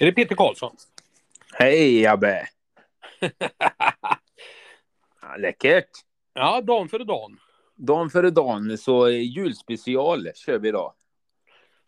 [0.00, 0.76] Är det Peter Karlsson?
[1.52, 2.48] Hej Abbe!
[5.20, 5.90] ja, läckert!
[6.34, 7.38] Ja, dan före dan.
[7.76, 10.92] Dagen före dagen så julspecial kör vi idag.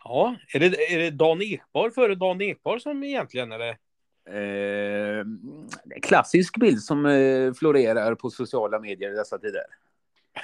[0.05, 3.77] Ja, är det, är det Dan Ekbar före Dan Ekbar som egentligen är det?
[4.31, 5.25] Eh,
[6.03, 9.65] klassisk bild som eh, florerar på sociala medier i dessa tider.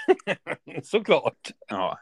[0.82, 1.50] Såklart.
[1.68, 1.98] Ja.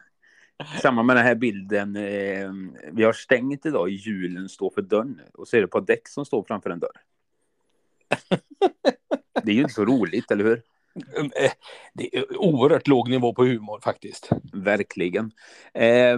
[0.81, 1.95] Samma med den här bilden.
[1.95, 2.51] Eh,
[2.91, 5.21] vi har stängt idag, julen står för dörren.
[5.33, 7.01] Och så är det på däck som står framför en dörr.
[9.43, 10.61] Det är ju inte så roligt, eller hur?
[11.17, 11.51] Eh,
[11.93, 14.29] Det är oerhört låg nivå på humor faktiskt.
[14.53, 15.31] Verkligen.
[15.73, 16.17] Eh,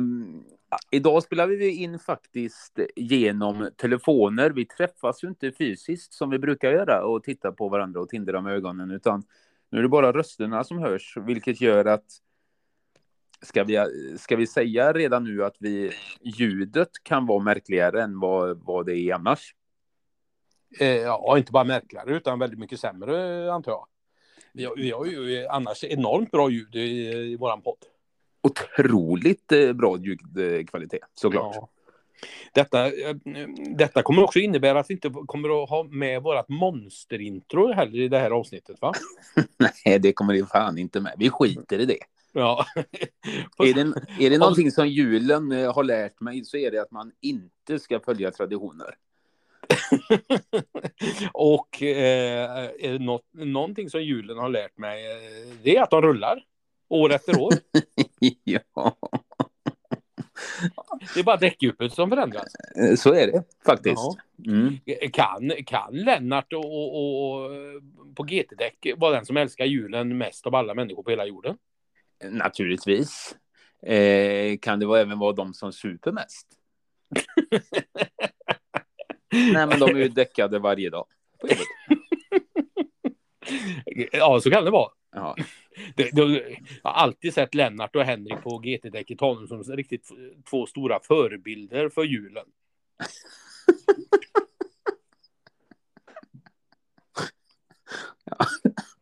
[0.91, 4.49] idag spelar vi in faktiskt genom telefoner.
[4.49, 8.41] Vi träffas ju inte fysiskt som vi brukar göra och tittar på varandra och tindrar
[8.41, 9.23] med ögonen, utan
[9.69, 12.05] nu är det bara rösterna som hörs, vilket gör att
[13.41, 13.87] Ska vi,
[14.17, 15.91] ska vi säga redan nu att vi,
[16.21, 19.55] ljudet kan vara märkligare än vad, vad det är annars?
[20.79, 23.87] Eh, Ja, inte bara märkligare utan väldigt mycket sämre antar jag.
[24.53, 27.77] Vi har, vi har ju annars enormt bra ljud i, i våran podd.
[28.41, 31.55] Otroligt eh, bra ljudkvalitet, såklart.
[31.55, 31.69] Ja.
[32.53, 33.15] Detta, eh,
[33.77, 38.07] detta kommer också innebära att vi inte kommer att ha med vårt monsterintro heller i
[38.07, 38.93] det här avsnittet va?
[39.85, 41.13] Nej, det kommer det fan inte med.
[41.17, 41.99] Vi skiter i det.
[42.37, 42.65] Ja.
[43.57, 43.93] Är det,
[44.25, 47.79] är det någonting som julen eh, har lärt mig så är det att man inte
[47.79, 48.95] ska följa traditioner.
[51.33, 55.17] Och eh, något, någonting som julen har lärt mig, eh,
[55.63, 56.43] det är att de rullar.
[56.89, 57.53] År efter år.
[58.43, 58.97] ja,
[61.13, 62.55] Det är bara däckdjupet som förändras.
[62.55, 63.95] eh, så är det faktiskt.
[63.95, 64.15] Ja.
[64.51, 64.77] Mm.
[65.13, 67.51] Kan, kan Lennart och, och, och
[68.15, 71.57] på GT-däck vara den som älskar julen mest av alla människor på hela jorden?
[72.23, 73.35] Naturligtvis.
[73.83, 76.47] Eh, kan det vara även vara de som super mest?
[79.31, 81.05] Nej, men de är ju däckade varje dag.
[84.11, 84.91] Ja, så kan det vara.
[85.11, 85.35] Ja.
[85.95, 86.21] Det, det,
[86.83, 90.09] jag har alltid sett Lennart och Henrik på GT-däck i Tanum som riktigt
[90.49, 92.45] två stora förebilder för julen.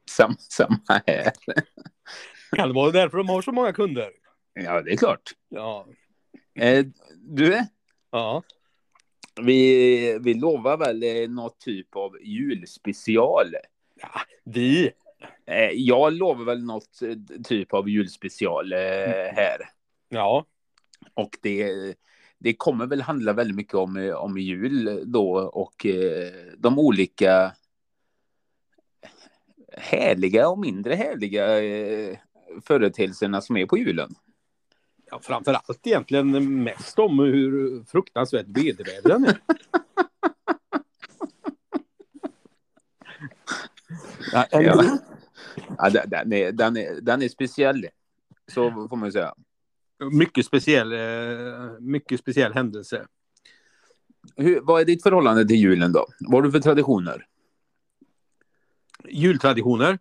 [0.09, 1.31] Samma, samma här.
[2.55, 4.11] Kan det vara därför de har så många kunder?
[4.53, 5.31] Ja, det är klart.
[5.49, 5.87] Ja.
[6.59, 6.85] Eh,
[7.15, 7.59] du,
[8.11, 8.43] Ja.
[9.41, 13.55] vi, vi lovar väl eh, något typ av julspecial.
[14.01, 14.91] ja vi.
[15.45, 18.79] Eh, jag lovar väl något eh, typ av julspecial eh,
[19.33, 19.57] här.
[20.09, 20.45] Ja.
[21.13, 21.73] Och det,
[22.37, 25.85] det kommer väl handla väldigt mycket om, eh, om jul då och
[26.57, 27.55] de olika
[29.77, 32.17] härliga och mindre härliga eh,
[32.61, 34.15] företeelserna som är på julen.
[35.11, 35.19] ja.
[35.23, 39.39] Framför allt egentligen mest om hur fruktansvärt vedervädren är.
[44.31, 44.97] Ja, Ja.
[45.77, 47.87] Ja, den, den, är, den, är, den är speciell.
[48.53, 49.33] Så får man ju säga.
[50.11, 53.07] Mycket speciell, eh, mycket speciell händelse.
[54.35, 56.07] Hur, vad är ditt förhållande till julen då?
[56.19, 57.27] Vad har du för traditioner?
[59.09, 59.99] Jultraditioner.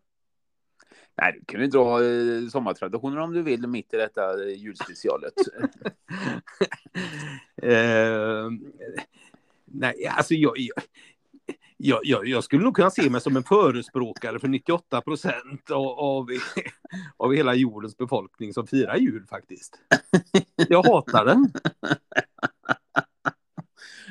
[1.17, 5.35] Nej, du kan ju dra eh, sommartraditioner om du vill mitt i detta eh, julspecialet.
[7.63, 8.51] Eh,
[9.65, 10.59] nej, alltså jag,
[11.77, 15.87] jag, jag, jag, skulle nog kunna se mig som en förespråkare för 98 procent av,
[15.87, 16.29] av,
[17.17, 19.79] av hela jordens befolkning som firar jul faktiskt.
[20.57, 21.53] Jag hatar den.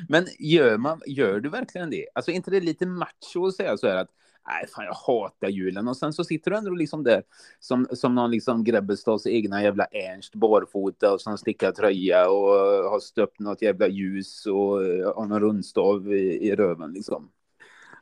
[0.08, 2.06] Men gör, man, gör du verkligen det?
[2.14, 4.10] Alltså inte det lite macho att säga så här att
[4.46, 7.22] nej, fan jag hatar julen och sen så sitter du ändå liksom där
[7.60, 13.00] som, som någon liksom Grebbestads egna jävla Ernst barfota och som stickar tröja och har
[13.00, 14.80] stöpt något jävla ljus och
[15.16, 17.30] har någon rundstav i, i röven liksom.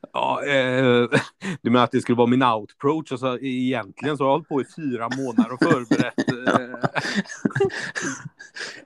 [0.13, 1.09] Ja, eh,
[1.63, 3.13] du menar att det skulle vara min outapproach?
[3.13, 6.15] Alltså, egentligen så har jag hållit på i fyra månader och förberett.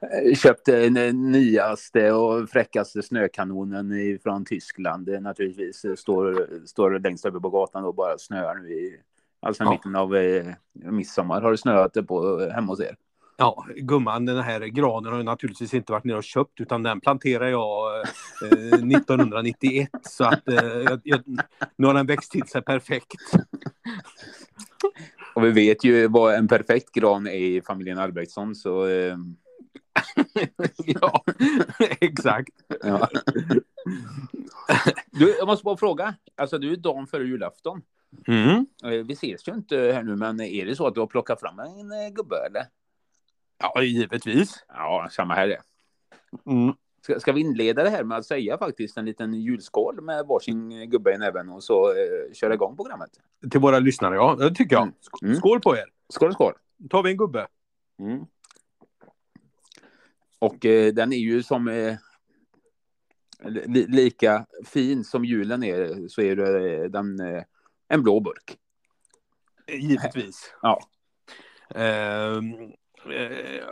[0.03, 5.06] Eh, Köpte den eh, nyaste och fräckaste snökanonen från Tyskland.
[5.06, 9.00] Det naturligtvis eh, står, står längst uppe på gatan och bara snöar nu i
[9.40, 9.70] alltså Ja.
[9.70, 12.96] mitten av eh, midsommar har det snöat på eh, hemma hos er.
[13.38, 17.00] Ja, gumman, den här granen har ju naturligtvis inte varit nere och köpt utan den
[17.00, 18.00] planterade jag
[18.43, 21.21] eh, 1991 så att eh, jag, jag,
[21.77, 23.21] nu har den växt till sig perfekt.
[25.35, 29.17] Och vi vet ju vad en perfekt gran är i familjen Albrektsson så eh,
[30.87, 31.25] ja,
[32.00, 32.50] exakt.
[32.83, 33.09] ja.
[35.11, 36.15] Du, jag måste bara fråga.
[36.37, 37.83] Alltså du är dagen före julafton.
[38.29, 38.67] Mm.
[38.85, 41.41] Eh, Vi ses ju inte här nu men är det så att du har plockat
[41.41, 42.62] fram en eh, gubbe eller?
[43.58, 44.64] Ja, givetvis.
[44.69, 45.61] Ja, samma här är.
[46.47, 46.75] Mm.
[47.03, 50.91] Ska, ska vi inleda det här med att säga faktiskt en liten julskål med varsin
[50.91, 53.11] gubbe i näven och så eh, köra igång programmet?
[53.50, 54.37] Till våra lyssnare, ja.
[54.38, 54.82] Det tycker jag.
[54.82, 54.94] Mm.
[55.23, 55.37] Mm.
[55.37, 55.85] Skål på er.
[56.08, 56.53] Skål, skål!
[56.76, 57.47] Då tar vi en gubbe.
[57.99, 58.26] Mm.
[60.38, 61.97] Och eh, den är ju som eh,
[63.44, 67.43] li, lika fin som julen är så är det, eh, den eh,
[67.88, 68.59] en blå burk.
[69.69, 70.55] Givetvis.
[70.62, 70.81] Ja.
[71.75, 72.41] Eh,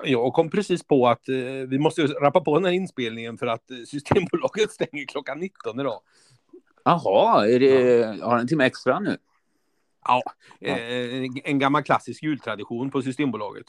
[0.04, 1.34] jag kom precis på att eh,
[1.68, 6.00] vi måste rappa på den här inspelningen för att eh, Systembolaget stänger klockan 19 idag.
[6.84, 9.16] Jaha, det, har en timme extra nu?
[10.04, 10.22] Ja,
[10.58, 10.78] Ja.
[10.78, 13.66] eh, en gammal klassisk jultradition på Systembolaget.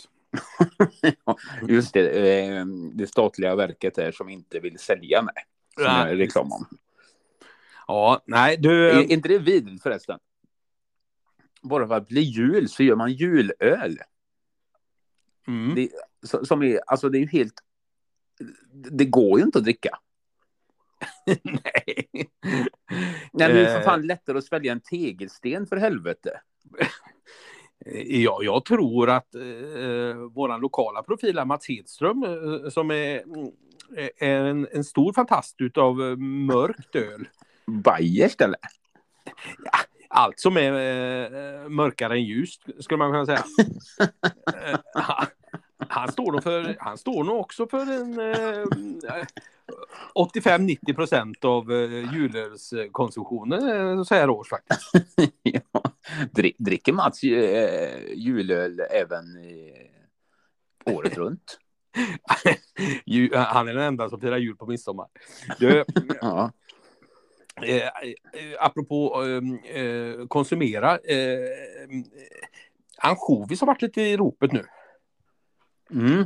[1.68, 2.10] Just det,
[2.48, 5.36] eh, det statliga verket där som inte vill sälja med.
[5.76, 6.66] Som Nej, är reklam om.
[7.88, 8.90] Ja, nej du.
[8.90, 10.20] Är inte det vidrigt förresten?
[11.62, 13.98] Bara för att bli jul så gör man julöl.
[15.48, 15.76] Mm.
[15.76, 15.90] Det,
[16.44, 17.54] som är, alltså det är ju helt...
[18.72, 20.00] Det går ju inte att dricka.
[21.26, 22.08] nej.
[23.34, 26.42] Nej, men det är för Eh, fan lättare att svälja en tegelsten för helvete.
[28.06, 33.52] Ja, jag tror att eh, våran lokala profil Mats Hedström eh, som är, mm,
[34.18, 37.28] är en, en stor fantast utav eh, mörkt öl.
[37.68, 38.60] Bayers eller?
[40.16, 43.44] Allt som är eh, mörkare än ljust skulle man kunna säga.
[44.64, 45.26] Eh, han,
[45.78, 48.66] han står nog för, han står nog också för en eh,
[50.16, 54.92] 85-90 procent av eh, julölskonsumtionen eh, så här års faktiskt.
[55.44, 55.62] ja.
[56.32, 57.24] Dri- Dricker Mats
[58.16, 59.26] julöl även
[60.86, 61.60] året runt?
[63.34, 65.08] Han är den enda som firar jul på midsommar.
[65.60, 65.84] Du,
[66.22, 66.52] Ja.
[67.62, 67.92] Eh, eh,
[68.60, 70.98] apropå eh, eh, konsumera.
[70.98, 71.50] Eh,
[72.98, 74.66] ansjovis har varit lite i ropet nu.
[75.92, 76.26] Mm.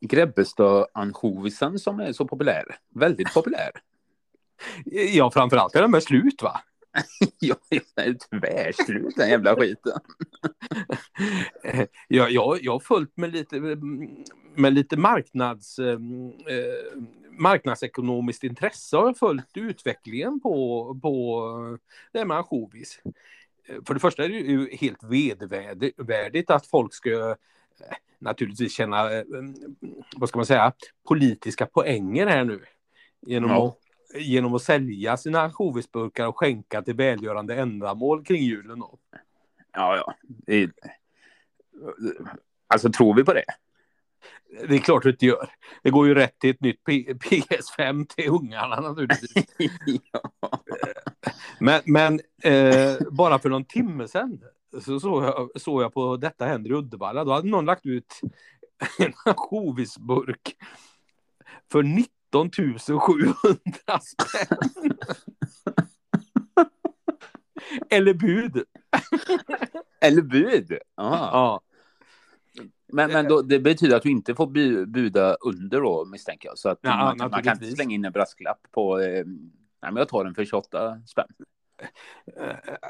[0.00, 2.64] Grebbestad-ansjovisen som är så populär.
[2.94, 3.70] Väldigt populär.
[5.12, 6.60] Ja, framförallt är den med slut va?
[7.38, 9.98] ja, det är tvärslut den jävla skiten.
[11.64, 13.60] Eh, Jag, jag, jag har följt med lite,
[14.54, 15.98] med lite marknads, eh,
[16.48, 17.02] eh,
[17.38, 21.78] marknadsekonomiskt intresse har jag följt utvecklingen på, på
[22.12, 23.00] det här med ansjovis.
[23.86, 27.36] För det första är det ju helt vedervärdigt att folk ska eh,
[28.18, 29.24] naturligtvis känna, eh,
[30.16, 30.72] vad ska man säga,
[31.08, 32.64] politiska poänger här nu.
[33.26, 33.68] Genom, Ja.
[33.68, 38.78] att, genom att sälja sina ansjovisburkar och skänka till välgörande ändamål kring julen.
[38.78, 38.98] Då.
[39.72, 40.14] Ja, ja.
[42.66, 43.44] Alltså, tror vi på det?
[44.68, 45.48] Det är klart du inte gör.
[45.82, 49.32] Det går ju rätt till ett nytt P- PS5 till ungarna naturligtvis.
[50.12, 50.30] ja.
[51.60, 54.40] Men, men eh, bara för någon timme sedan
[54.84, 57.24] så såg jag, såg jag på Detta händer i Uddevalla.
[57.24, 58.20] Då hade någon lagt ut
[58.98, 60.56] en ansjovisburk
[61.72, 64.58] för 19 700 spänn.
[67.90, 68.64] Eller bud.
[70.00, 70.72] Eller bud.
[70.72, 70.78] Ja.
[70.96, 71.60] Ja.
[72.92, 76.58] Men, men då, det betyder att du inte får bu- buda under då, misstänker jag.
[76.58, 79.00] Så att Ja, man, man kan inte slänga in en brasklapp på...
[79.00, 81.28] Eh, nej, men jag tar den för 28 spänn.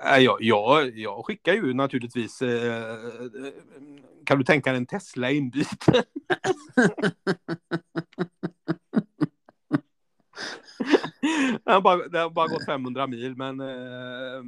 [0.06, 2.42] Eh, jag, jag, jag skickar ju naturligtvis...
[2.42, 2.96] Eh,
[4.26, 6.02] kan du tänka dig en Tesla inbyte?
[11.64, 13.60] det, har bara, det har bara gått 500 mil, men...
[13.60, 14.42] Eh,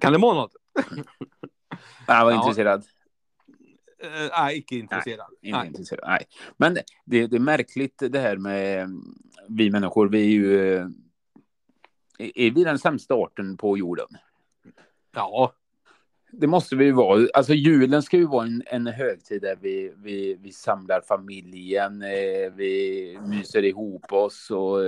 [0.00, 0.52] kan det vara något?
[2.06, 2.36] Jag var Ja.
[2.40, 2.84] intresserad.
[4.04, 5.26] Eh, nej, icke intresserad.
[5.42, 5.66] Inte Nej.
[5.68, 6.04] intresserad.
[6.08, 6.24] Nej.
[6.56, 8.88] Men det, det är märkligt det här med eh,
[9.48, 10.08] vi människor.
[10.08, 10.76] Vi är ju...
[10.76, 10.86] eh,
[12.18, 14.08] Är vi den sämsta arten på jorden?
[15.14, 15.52] Ja,
[16.32, 17.28] Det måste vi ju vara.
[17.34, 22.52] Alltså julen ska ju vara en, en högtid där vi, vi, vi samlar familjen, eh,
[22.56, 24.78] vi myser ihop oss och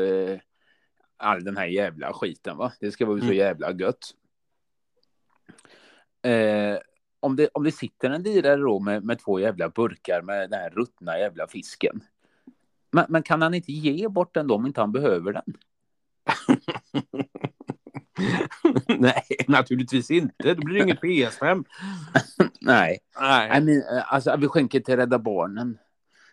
[1.17, 2.57] all den här jävla skiten.
[2.57, 2.73] Va?
[2.81, 3.37] Det ska vara så Mm.
[3.37, 4.11] jävla gött.
[6.23, 6.79] Eh,
[7.21, 10.61] om, det, om det sitter en lirare då med, med två jävla burkar med den
[10.61, 12.01] här ruttna jävla fisken.
[12.91, 15.55] Men, men kan han inte ge bort den då om inte han behöver den?
[18.99, 20.35] nej, naturligtvis inte.
[20.39, 21.65] Det blir inget PS5.
[22.61, 22.99] Nej.
[23.21, 23.49] Nej.
[23.49, 25.79] Nej men, eh, alltså, vi skänker till Rädda Barnen.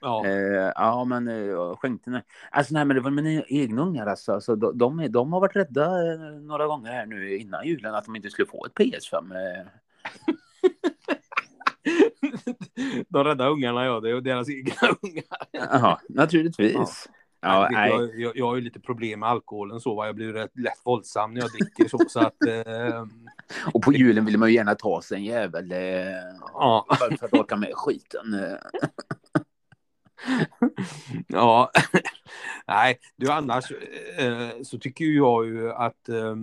[0.02, 0.26] Ja.
[0.26, 2.22] Eh, ja, men eh, jag skänkte nej.
[2.52, 4.08] Alltså, nej, men det var mina egna ungar.
[4.08, 4.34] Alltså.
[4.34, 8.06] Alltså, de, de, de har varit rädda eh, några gånger här nu innan julen att
[8.06, 9.34] de inte skulle få ett PS5.
[13.10, 14.00] De rädda ungarna, ja.
[14.00, 15.26] Det är deras egna ungar.
[15.52, 17.10] Jaha, naturligtvis.
[17.42, 17.90] Ja, Nej, nej.
[17.90, 19.96] jag, jag, jag har ju lite problem med alkoholen så.
[19.96, 20.06] Va?
[20.06, 22.00] Jag blir rätt lätt våldsam när jag dricker så.
[22.10, 23.06] så att, eh,
[23.74, 25.72] Och på julen vill man ju gärna ta sig en jävel.
[25.72, 25.78] Eh,
[26.54, 26.86] ja.
[27.20, 28.34] för att orka med skiten.
[28.34, 28.58] Eh.
[31.28, 31.72] ja,
[32.68, 33.72] nej, du annars
[34.18, 36.36] eh, så tycker jag ju att eh,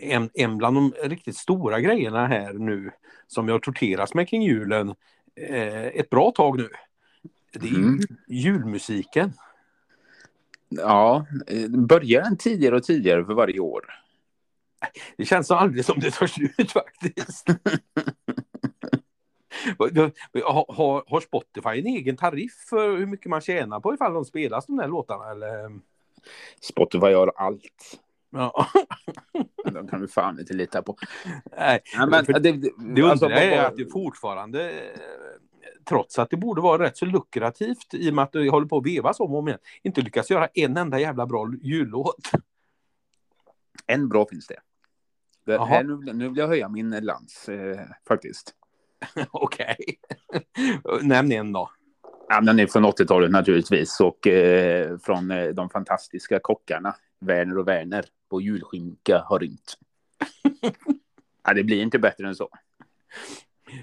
[0.00, 2.90] en, en bland de riktigt stora grejerna här nu
[3.26, 4.94] som jag torteras med kring julen
[5.36, 6.68] eh, ett bra tag nu.
[7.52, 8.00] Det är mm.
[8.28, 9.32] julmusiken.
[10.68, 11.26] Ja,
[11.68, 13.84] börjar den tidigare och tidigare för varje år?
[15.16, 17.46] Det känns som aldrig som det tar slut faktiskt.
[19.78, 24.24] har, har, har, Spotify en egen tariff för hur mycket man tjänar på ifall de
[24.24, 25.30] spelas de där låtarna?
[25.30, 25.80] Eller?
[26.60, 28.00] Spotify har allt.
[28.30, 28.66] Ja.
[29.72, 30.96] de kan vi fan inte lita på.
[31.56, 34.82] Nej, ja, men, det, det, det alltså, undrar är att det fortfarande,
[35.88, 38.76] trots att det borde vara rätt så lukrativt i och med att det håller på
[38.76, 42.30] att vevas om och om igen, inte lyckas göra en enda jävla bra jullåt.
[43.86, 44.60] En bra finns det.
[45.46, 48.54] det här, nu, nu vill jag höja min lans eh, faktiskt.
[49.30, 49.76] Okej.
[51.02, 51.70] Nämn en då.
[52.28, 57.68] Ja, den är från 80-talet naturligtvis och eh, från eh, de fantastiska kockarna Werner och
[57.68, 59.78] Werner på julskinka har rymt.
[61.44, 62.48] ja, det blir inte bättre än så.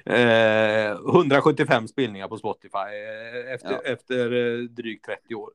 [0.05, 3.81] Eh, 175 spelningar på Spotify eh, efter, ja.
[3.83, 5.49] efter eh, drygt 30 år.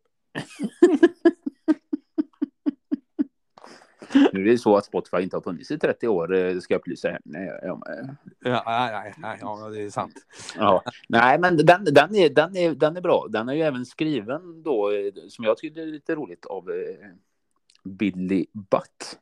[4.33, 6.79] Nu är det så att Spotify inte har funnits i 30 år, eh, ska jag
[6.79, 7.81] upplysa Nej, ja,
[8.67, 10.15] nej, nej, ja, det är sant.
[10.57, 10.83] Ja.
[11.09, 13.27] Nej, men den, den, är, den, är, den är bra.
[13.29, 17.09] Den är ju även skriven då, eh, som jag tycker är lite roligt, av eh,
[17.85, 19.19] Billy Butt.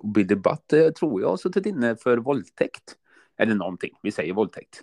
[0.00, 2.96] Och Billy Butt tror jag har suttit inne för våldtäkt.
[3.36, 4.82] Eller någonting, vi säger våldtäkt.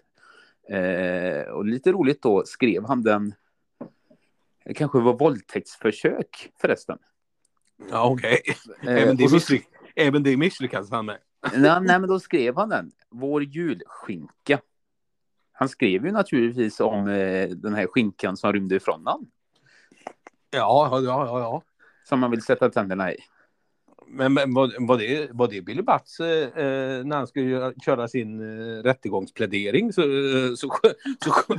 [1.53, 3.33] Och lite roligt då skrev han den,
[4.65, 6.97] det kanske var våldtäktsförsök förresten.
[7.91, 8.41] Ja, okej.
[8.43, 8.95] Okay.
[8.95, 11.17] Eh, även, det misslyck även det misslyckades han med.
[11.53, 12.91] nej, nej, men då skrev han den.
[13.09, 14.61] Vår julskinka.
[15.51, 19.27] Han skrev ju naturligtvis om eh, den här skinkan som rymde ifrån honom.
[20.49, 21.63] Ja, ja, ja, ja.
[22.09, 23.17] Som man vill sätta tänderna i.
[24.07, 28.39] Men, men var, var, det, var det Billy Butts eh, när han skulle köra sin
[28.39, 30.69] eh, rättegångsplädering så, eh, så,
[31.23, 31.57] så, så,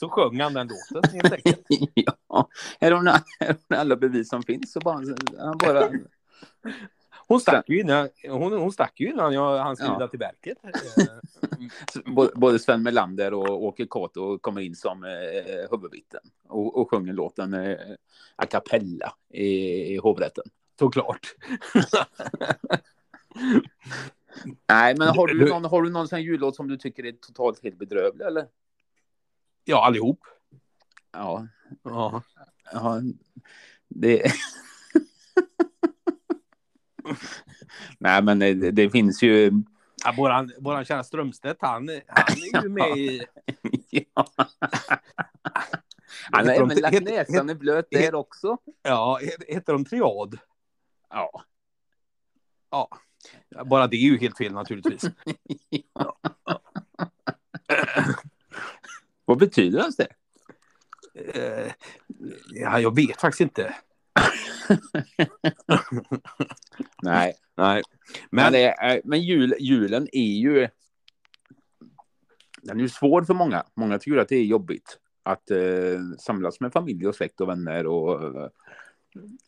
[0.00, 1.66] så sjöng han den låten helt enkelt?
[2.28, 2.48] ja,
[2.78, 5.00] är det alla bevis som finns så bara,
[5.38, 5.90] han bara...
[7.28, 10.08] Hon stack ju innan, hon, hon stack ju innan jag hann skrida ja.
[10.08, 10.58] till verket.
[12.34, 17.54] Både Sven Melander och Åke Cato kommer in som eh, huvudvitten och, och sjunger låten
[17.54, 17.76] eh,
[18.36, 19.46] a cappella i,
[19.94, 20.44] i hovrätten
[20.78, 21.34] såklart.
[24.68, 27.62] Nej, men har du någon, har du någon sån jullåt som du tycker är totalt
[27.62, 28.46] helt bedrövlig eller?
[29.64, 30.20] Ja, allihop.
[31.12, 31.46] Ja.
[31.82, 32.22] Ja.
[32.72, 33.00] ja
[33.88, 34.32] det...
[37.98, 39.52] Nej, men det, det, finns ju...
[40.04, 43.22] Ja, våran, våran kära Strömstedt, han, han är ju med i...
[43.90, 44.26] ja.
[46.30, 48.58] Han har även lagt näsan i blöt där också.
[48.82, 50.38] Ja, heter de Triad?
[51.10, 51.42] Ja.
[52.70, 52.88] Ja.
[53.64, 55.02] Bara det är ju helt fel naturligtvis.
[55.92, 56.18] ja.
[59.24, 60.08] Vad betyder ens det?
[61.16, 61.72] Uh,
[62.48, 63.74] ja, jag vet faktiskt inte.
[67.02, 67.34] Nej.
[67.56, 67.82] Nej.
[68.30, 70.68] Men, men, är, men jul, julen är ju...
[72.62, 73.64] Den är ju svår för många.
[73.74, 75.58] Många tycker att det är jobbigt att eh,
[76.18, 78.50] samlas med familj och släkt och vänner och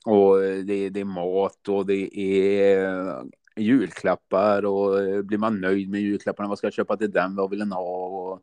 [0.04, 3.22] och det, det är mat och det är
[3.56, 7.58] julklappar och blir man nöjd med julklapparna, vad ska jag köpa till den, vad vill
[7.58, 8.06] den ha?
[8.06, 8.42] Och,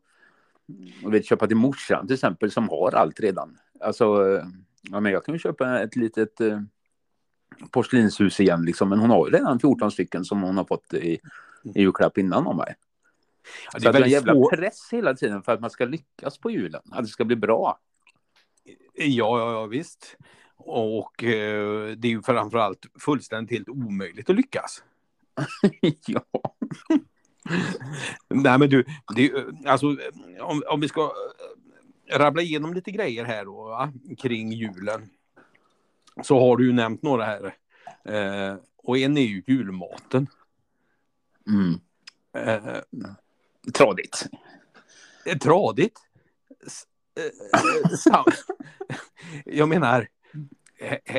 [1.04, 3.58] och vill köpa till morsan till exempel som har allt redan.
[3.80, 4.40] Alltså,
[4.90, 6.60] ja, men jag kan ju köpa ett litet eh,
[7.70, 11.18] porslinshus igen liksom, men hon har ju redan 14 stycken som hon har fått i,
[11.74, 12.74] i julklapp innan av mig.
[13.72, 14.56] Ja, det är så en jävla svår...
[14.56, 17.78] press hela tiden för att man ska lyckas på julen, att det ska bli bra.
[18.94, 20.16] Ja, ja, ja visst.
[20.56, 24.82] Och eh, det är ju framförallt fullständigt helt omöjligt att lyckas.
[26.06, 26.22] ja.
[28.28, 28.84] Nej men du,
[29.16, 29.32] det,
[29.66, 29.96] alltså
[30.40, 31.12] om, om vi ska
[32.10, 33.92] rabbla igenom lite grejer här då, va?
[34.18, 35.10] kring julen.
[36.22, 37.54] Så har du ju nämnt några här.
[38.04, 40.26] Eh, och en är ju julmaten.
[41.46, 41.80] Mm.
[42.32, 42.80] Eh,
[43.74, 44.28] tradigt.
[45.24, 45.98] Eh, tradigt?
[46.66, 46.82] S
[47.16, 48.22] eh,
[49.44, 50.08] jag menar,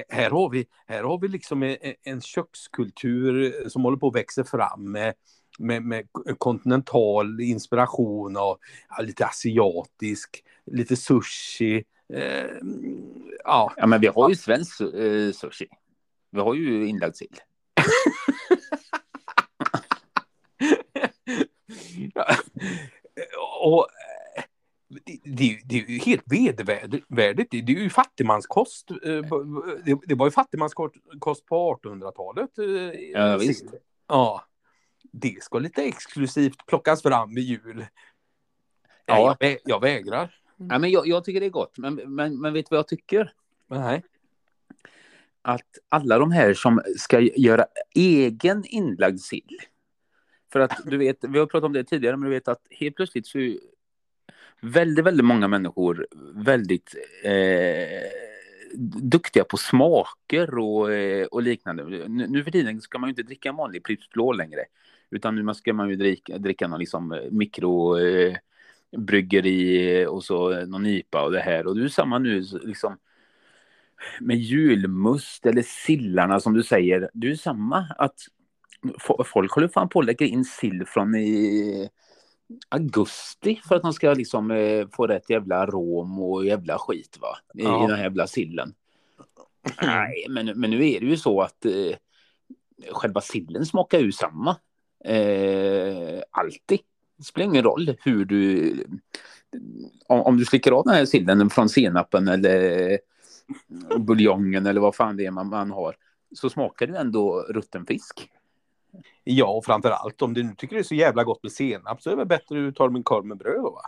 [0.10, 4.44] här, har vi, här har vi liksom en, en kökskultur som håller på att växa
[4.44, 5.14] fram med,
[5.58, 8.60] med, med kontinental inspiration och
[8.90, 11.84] ja, lite asiatisk, lite sushi.
[12.14, 12.46] Eh,
[13.44, 13.74] ja.
[13.78, 15.68] ja, men vi har ju svensk eh, sushi.
[16.32, 17.36] Vi har ju inlagd sill.
[23.62, 23.88] och
[25.24, 27.52] det, det är ju helt vedervärdigt.
[27.52, 28.92] Det, det är ju fattigmanskost.
[28.92, 28.98] Eh,
[29.86, 32.58] det, det var ju fattigmanskost på 1800-talet.
[32.58, 32.66] eh,
[33.12, 33.66] Ja, visst.
[34.08, 34.44] Ja.
[35.12, 37.80] Det ska lite exklusivt plockas fram vid jul.
[37.80, 37.86] Ja.
[39.06, 39.38] Ja.
[39.40, 40.36] Jag, vä- jag vägrar.
[40.58, 42.88] Ja, men jag, jag tycker det är gott, men, men, men vet du vad jag
[42.88, 43.34] tycker?
[43.68, 44.04] Nej.
[45.42, 49.58] Att alla de här som ska göra egen inlagd sill.
[50.52, 52.96] För att du vet, vi har pratat om det tidigare, men du vet att helt
[52.96, 53.58] plötsligt så är
[54.62, 58.10] väldigt, väldigt många människor väldigt eh,
[59.02, 61.84] duktiga på smaker och, eh, och liknande.
[61.84, 64.66] Nu, nu för tiden ska man ju inte dricka en vanlig Pripps Blå längre,
[65.12, 68.36] utan nu ska man ju dricka, dricka någon liksom eh, mikro eh,
[68.98, 71.68] bryggeri och så någon IPA och det här.
[71.68, 72.98] Och det är samma nu liksom
[74.20, 77.10] med julmust eller sillarna som du säger.
[77.14, 78.16] Det är samma att
[78.84, 81.90] fo- folk håller fan på att lägga in sill från i
[82.70, 87.38] augusti för att de ska liksom eh, få rätt jävla arom och jävla skit va
[87.54, 87.84] i, Ja.
[87.84, 88.74] i den här jävla sillen.
[89.82, 91.98] Nej, men, men nu är det ju så att eh,
[92.92, 94.56] själva sillen smakar ju samma.
[95.06, 96.80] Eh, alltid.
[97.18, 98.74] Det spelar ingen roll hur du...
[100.08, 103.00] Om, om du slickar av den här sillen från senapen eller
[104.00, 105.96] buljongen eller vad fan det är man, man har
[106.36, 108.32] så smakar det ändå rutten fisk.
[109.24, 112.02] Ja, och framför allt om du nu tycker det är så jävla gott med senap
[112.02, 113.82] så är det väl bättre att du tar en korv med bröd va?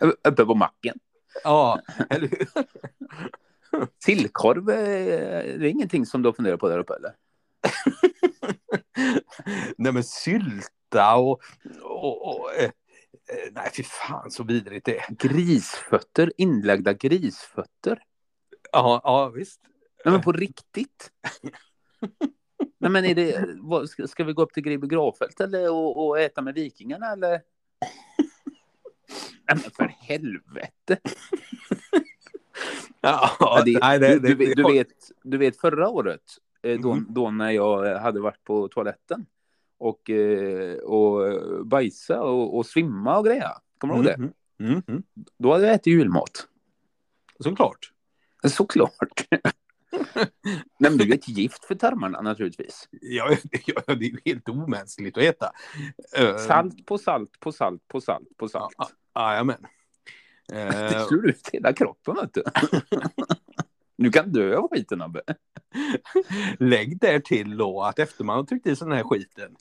[0.28, 0.98] Uppe på macken.
[1.44, 1.80] Ja,
[2.10, 2.48] eller hur?
[4.04, 7.12] Sillkorv, eh, det är ingenting som du har funderat på där uppe eller?
[9.78, 11.42] Nej men sylta och...
[11.82, 15.06] och, och eh, eh, nej fy fan så vidrigt det är.
[15.08, 18.02] Grisfötter, inlagda grisfötter.
[18.72, 19.60] Ja, ja visst.
[20.04, 21.10] Nej men på riktigt.
[22.80, 26.06] Nej men är det, vad, ska, ska vi gå upp till Gribbe Gravfält eller och,
[26.06, 27.30] och äta med vikingarna eller?
[29.48, 30.98] Nej men för helvete.
[33.00, 34.88] Ja, Ja, nej, det, du, du, du, vet,
[35.22, 36.22] du vet förra året,
[36.62, 39.26] eh, då, då när jag hade varit på toaletten
[39.78, 43.50] och, eh, och bajsa och, och svimma och greja.
[43.78, 44.14] Kommer du ihåg det?
[44.14, 45.02] Mm, mm, mm.
[45.38, 46.48] Då hade jag ätit julmat.
[47.40, 47.92] Såklart.
[48.44, 49.26] Såklart.
[50.78, 52.88] Nej, men det är ett gift för tarmarna naturligtvis.
[52.90, 55.52] Ja, ja, det är ju helt omänskligt att äta.
[56.16, 58.74] Eh, Salt på salt på salt på salt på salt.
[59.14, 59.66] Ja, Jajamän.
[60.48, 62.42] Det Eh, slår ut hela kroppen vet du.
[63.98, 65.20] Du kan dö av skiten Abbe.
[66.58, 69.56] lägg där till då att efter man har tryckt i sig den här skiten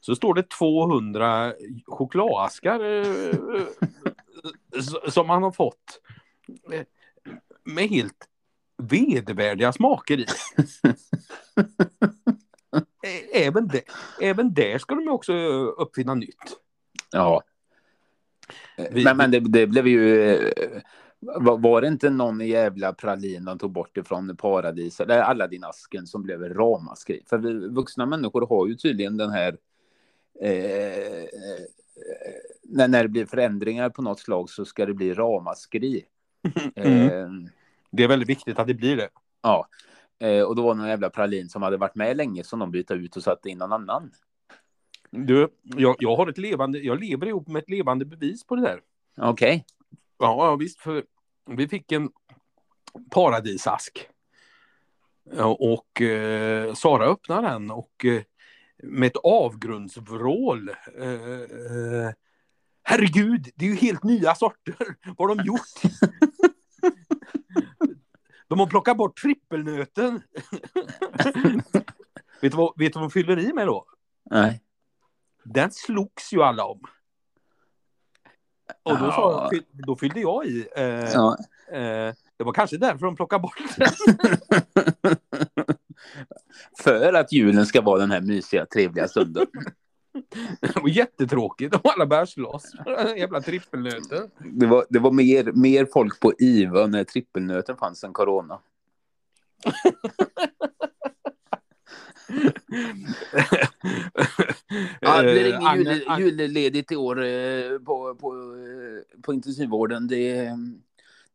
[0.00, 1.52] så står det 200
[1.86, 3.62] chokladaskar eh,
[4.78, 6.00] s- som man har fått
[6.72, 6.82] eh,
[7.64, 8.28] med helt
[8.82, 10.26] vedervärdiga smaker i.
[13.32, 13.82] Även, det,
[14.22, 15.32] även där ska de också
[15.78, 16.56] uppfinna nytt.
[17.10, 17.42] Ja.
[18.90, 20.38] Vi- Men, men det, det blev ju...
[21.20, 26.42] Var, det inte någon jävla pralin de tog bort ifrån paradis eller Aladdin-asken som blev
[26.54, 27.22] ramaskri?
[27.26, 29.56] För vi, vuxna människor har ju tydligen den här...
[30.40, 31.64] Eh, eh,
[32.62, 36.04] när, när det blir förändringar på något slag så ska det bli ramaskri.
[36.76, 37.08] Mm.
[37.08, 37.50] Eh,
[37.90, 39.08] Det är väldigt viktigt att det blir det.
[39.42, 39.68] ja.
[40.18, 42.70] Eh, och då var det någon jävla pralin som hade varit med länge som de
[42.70, 44.10] bytte ut och satte in någon annan.
[45.10, 48.62] Du, jag, jag har ett levande, jag lever ihop med ett levande bevis på det
[48.62, 48.80] där.
[49.16, 49.64] Okej.
[49.66, 49.75] Ja,
[50.18, 51.04] ja, visst, för
[51.46, 52.10] vi fick en
[53.10, 54.08] paradisask.
[55.58, 58.22] Och eh, Sara öppnade den och eh,
[58.82, 60.68] med ett avgrundsvrål.
[60.98, 62.12] Eh, eh,
[62.82, 64.96] herregud, det är ju helt nya sorter.
[65.16, 65.82] Vad har de gjort?
[68.48, 70.14] de har plockat bort trippelnöten.
[72.40, 73.86] vet, du vad, vet du vad de fyller i med då?
[74.30, 74.62] Nej.
[75.44, 76.80] Den slogs ju alla om.
[78.82, 79.58] Och då, sa, Ja.
[79.72, 80.66] då fyllde jag i.
[80.76, 81.36] Eh, Ja.
[81.72, 83.88] eh, det var kanske därför de plockade bort den.
[86.82, 89.46] För att julen ska vara den här mysiga, trevliga stunden.
[90.60, 92.72] Det var jättetråkigt om alla började slåss.
[93.16, 94.30] Jävla trippelnöten.
[94.52, 98.58] Det var, det var mer, mer folk på IVA när trippelnöten fanns än corona.
[105.00, 109.34] Ja, det blir Eh, inget Agne- jul, julledigt i år eh, på, på, eh, på
[109.34, 110.06] intensivvården.
[110.08, 110.56] Det, eh,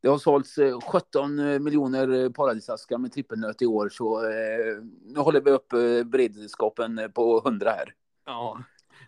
[0.02, 5.42] det har sålts eh, 17 miljoner paradisaskar med trippelnöt i år, så eh, nu håller
[5.42, 7.94] vi upp eh, beredskapen på 100 här.
[8.26, 8.64] Ja.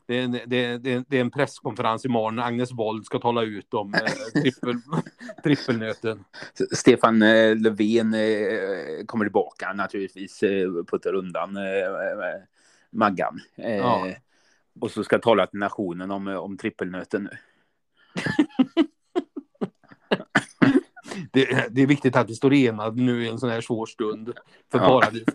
[0.06, 3.74] Det är, en, det, är, det, är, en presskonferens imorgon Agnes Wold ska tala ut
[3.74, 4.76] om eh, trippel,
[5.44, 6.24] trippelnöten.
[6.72, 12.42] Stefan eh, Löfven eh, kommer tillbaka naturligtvis, eh, puttar undan eh, eh,
[12.92, 13.40] Maggan.
[13.56, 14.08] Eh, Ja.
[14.80, 17.38] Och så ska tala till nationen om, om trippelnöten nu.
[21.32, 24.34] Det, det är viktigt att vi står enade nu i en sån här svår stund
[24.72, 24.88] för Ja.
[24.88, 25.24] paradis.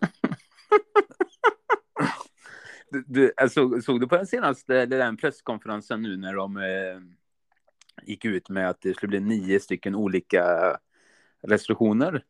[2.91, 7.01] Du, du, alltså, såg du på den senaste den presskonferensen nu när de eh,
[8.07, 10.45] gick ut med att det skulle bli nio stycken olika
[11.43, 12.25] restriktioner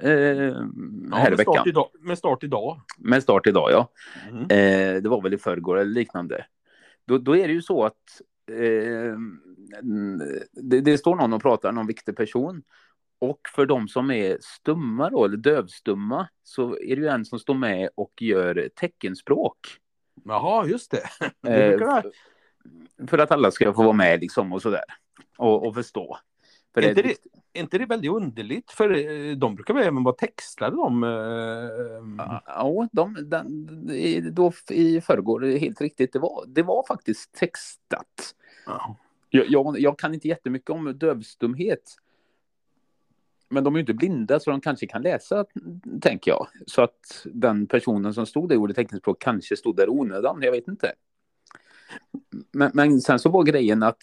[0.00, 1.54] eh, Ja, här i med, veckan?
[1.54, 2.80] start idag, med start idag.
[2.98, 3.88] Med start idag, ja.
[4.30, 4.42] Mm.
[4.42, 6.46] Eh, det var väl i förrgår eller liknande.
[7.06, 9.16] Då, då är det ju så att eh,
[10.52, 12.62] det, det står någon och pratar, någon viktig person.
[13.18, 17.38] Och för de som är stumma då, eller dövstumma, så är det ju en som
[17.38, 19.58] står med och gör teckenspråk.
[20.24, 21.02] Jaha, just det.
[21.40, 22.02] det Eh,
[23.06, 24.84] för att alla ska få vara med liksom och sådär.
[25.38, 26.18] Och, och förstå.
[26.74, 27.16] För Är inte det-
[27.54, 28.70] Är inte det väldigt underligt?
[28.70, 31.04] För eh, de brukar väl även vara textade de.
[31.04, 36.84] eh, Ja, de, den, i- då i förrgår, det helt riktigt, det var, det var
[36.88, 38.34] faktiskt textat.
[38.66, 38.96] ja.
[39.34, 41.96] Jag, jag, jag kan inte jättemycket om dövstumhet.
[43.52, 45.44] Men de är ju inte blinda så de kanske kan läsa,
[46.00, 46.46] tänker jag.
[46.66, 50.42] Så att den personen som stod där och gjorde teckenspråk kanske stod där i onödan,
[50.42, 50.92] jag vet inte.
[52.52, 54.02] Men, men sen så var grejen att,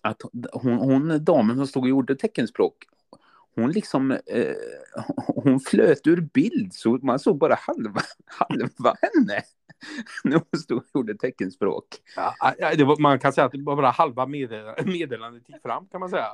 [0.00, 2.74] att hon, hon, damen som stod och gjorde teckenspråk,
[3.54, 4.56] hon liksom, eh,
[5.26, 9.42] hon flöt ur bild så man såg bara halva, halva henne.
[10.24, 11.84] När hon stod och gjorde teckenspråk.
[12.16, 12.34] Ja,
[12.84, 16.10] var, man kan säga att det var bara halva meddelandet, meddelandet gick fram kan man
[16.10, 16.26] säga.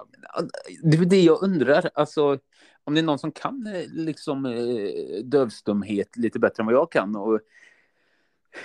[0.82, 1.90] Det är det jag undrar.
[1.94, 2.38] Alltså,
[2.84, 6.92] om det är någon som kan eh, liksom, eh, dövstumhet lite bättre än vad jag
[6.92, 7.16] kan.
[7.16, 7.40] Och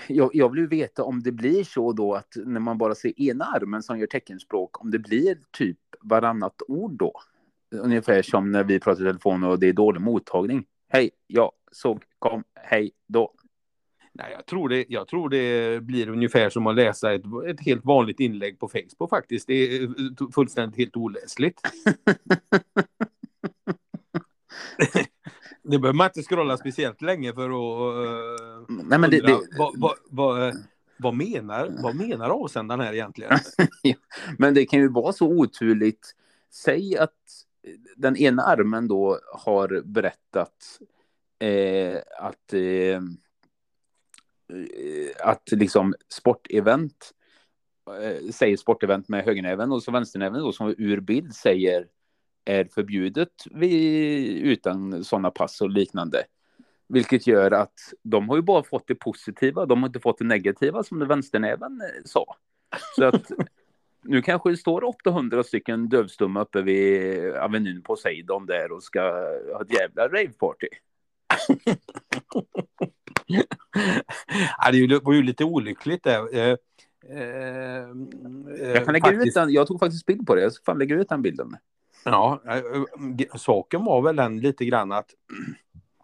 [0.07, 3.21] jag, jag vill ju veta om det blir så då att när man bara ser
[3.21, 7.13] ena armen som gör teckenspråk, om det blir typ varannat ord då.
[7.71, 10.65] Ungefär som när vi pratar i telefon och det är dålig mottagning.
[10.89, 13.33] Hej, jag såg, kom, hej, då.
[14.13, 17.85] Nej, jag, tror det, jag tror det blir ungefär som att läsa ett, ett helt
[17.85, 19.47] vanligt inlägg på Facebook faktiskt.
[19.47, 19.89] Det är eh,
[20.35, 21.61] fullständigt helt oläsligt.
[25.63, 29.79] det behöver man inte scrolla speciellt länge för att uh, Nej, men det, det, vad,
[29.79, 30.53] vad, vad,
[30.97, 33.39] vad, menar, vad menar avsändaren här egentligen?
[34.37, 36.15] Men det kan ju vara så oturligt.
[36.51, 37.13] Säg att
[37.95, 40.79] den ena armen då har berättat
[41.39, 42.99] eh, att, eh, eh,
[45.19, 47.11] att liksom sportevent
[48.01, 51.87] eh, säger sportevent med högernäven och så vänsternäven då som ur bild säger
[52.45, 56.23] är förbjudet vid, utan sådana pass och liknande.
[56.87, 60.25] Vilket gör att de har ju bara fått det positiva, de har inte fått det
[60.25, 62.35] negativa som det vänsternäven eh, sa.
[62.95, 63.31] Så att
[64.01, 69.01] nu kanske det står 800 stycken dövstumma uppe vid Avenyn Poseidon där och ska
[69.53, 70.67] ha ett jävla raveparty.
[74.57, 76.35] ja, det var ju lite olyckligt där.
[76.35, 76.57] Eh,
[77.09, 77.87] eh,
[78.73, 80.95] Jag kan lägga ut den, jag tog faktiskt bild på det, jag ska fan lägga
[80.95, 81.57] ut den bilden.
[82.05, 85.09] Ja, eh, eh, saken var väl den lite grann att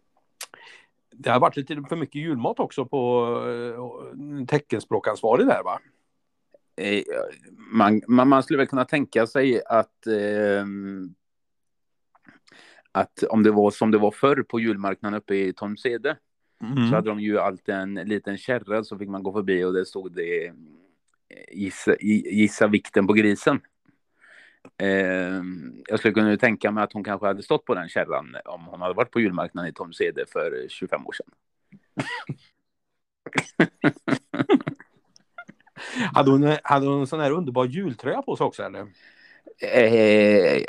[1.12, 5.80] det har varit lite för mycket julmat också på eh, teckenspråkansvarig där va?
[6.78, 7.04] Eh,
[7.72, 11.16] Man, man, man skulle väl kunna tänka sig att ehm,
[12.92, 16.18] att om det var som det var förr på julmarknaden uppe i Tormsede
[16.62, 16.90] Mm.
[16.90, 19.86] så hade de ju alltid en liten kärra så fick man gå förbi och det
[19.86, 20.54] stod det eh,
[21.52, 23.62] gissa, gissa vikten på grisen.
[24.78, 25.42] Eh,
[25.88, 28.82] jag skulle kunna tänka mig att hon kanske hade stått på den kärran om hon
[28.82, 31.32] hade varit på julmarknaden i Tormsede för 25 år sedan.
[36.14, 38.88] Hade, hon, hade hon en sån här underbar jultröja på sig också eller?
[39.62, 40.62] Eh,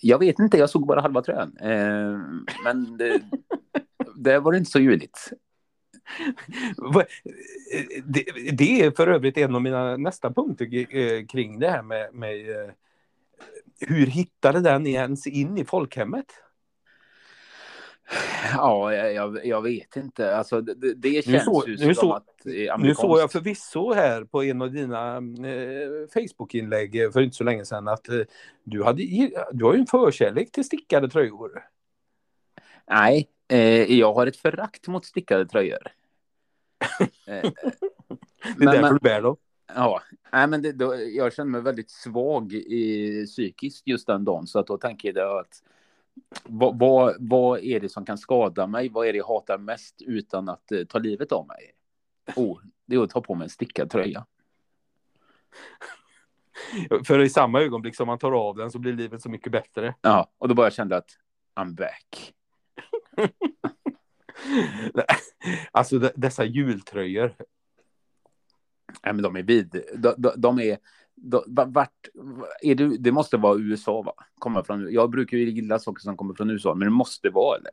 [0.00, 1.56] jag vet inte, jag såg bara halva tröjan.
[1.60, 2.18] Eh,
[2.64, 3.20] men det,
[4.16, 5.32] det var inte så juligt.
[8.52, 12.50] Det är för övrigt en av mina nästa punkter eh, kring det här med, med
[12.50, 12.70] eh,
[13.80, 16.26] hur hittade den ens in i folkhemmet?
[18.54, 20.36] Ja, jag, jag, vet inte.
[20.36, 23.92] Alltså, det, det känns så- ju nu som så- att är Nu såg jag förvisso
[23.92, 28.20] här på en av dina eh, Facebook-inlägg eh, för inte så länge sedan att eh,
[28.64, 29.02] du, hade,
[29.52, 31.62] du har ju en förkärlek till stickade tröjor.
[32.90, 35.86] Nej, eh, jag har ett förakt mot stickade tröjor.
[37.26, 37.44] Eh, Det är
[38.56, 39.36] Men- därför men- du bär dem.
[39.74, 40.00] ja,
[40.32, 44.46] nej, men det, då, jag känner mig väldigt svag i, psykiskt just den dagen.
[44.46, 45.62] Så att då tänker jag att
[46.44, 48.88] vad, vad, vad är det som kan skada mig?
[48.88, 51.72] Vad är det jag hatar mest utan att eh, ta livet av mig?
[52.36, 54.26] Oh, det är att ta på mig en stickad tröja.
[57.04, 59.94] För i samma ögonblick som man tar av den så blir livet så mycket bättre.
[60.00, 61.18] Ja, och då bara kände jag att
[61.54, 62.34] I'm back.
[65.72, 67.34] Alltså dessa jultröjor.
[69.04, 69.84] Nej, men de är vid.
[69.94, 70.78] De, de, de är,
[71.22, 72.08] Då, vart,
[72.62, 74.14] är du, det måste vara USA, va?
[74.38, 77.56] Komma från, jag brukar ju gilla saker som kommer från USA, men det måste vara,
[77.56, 77.70] eller?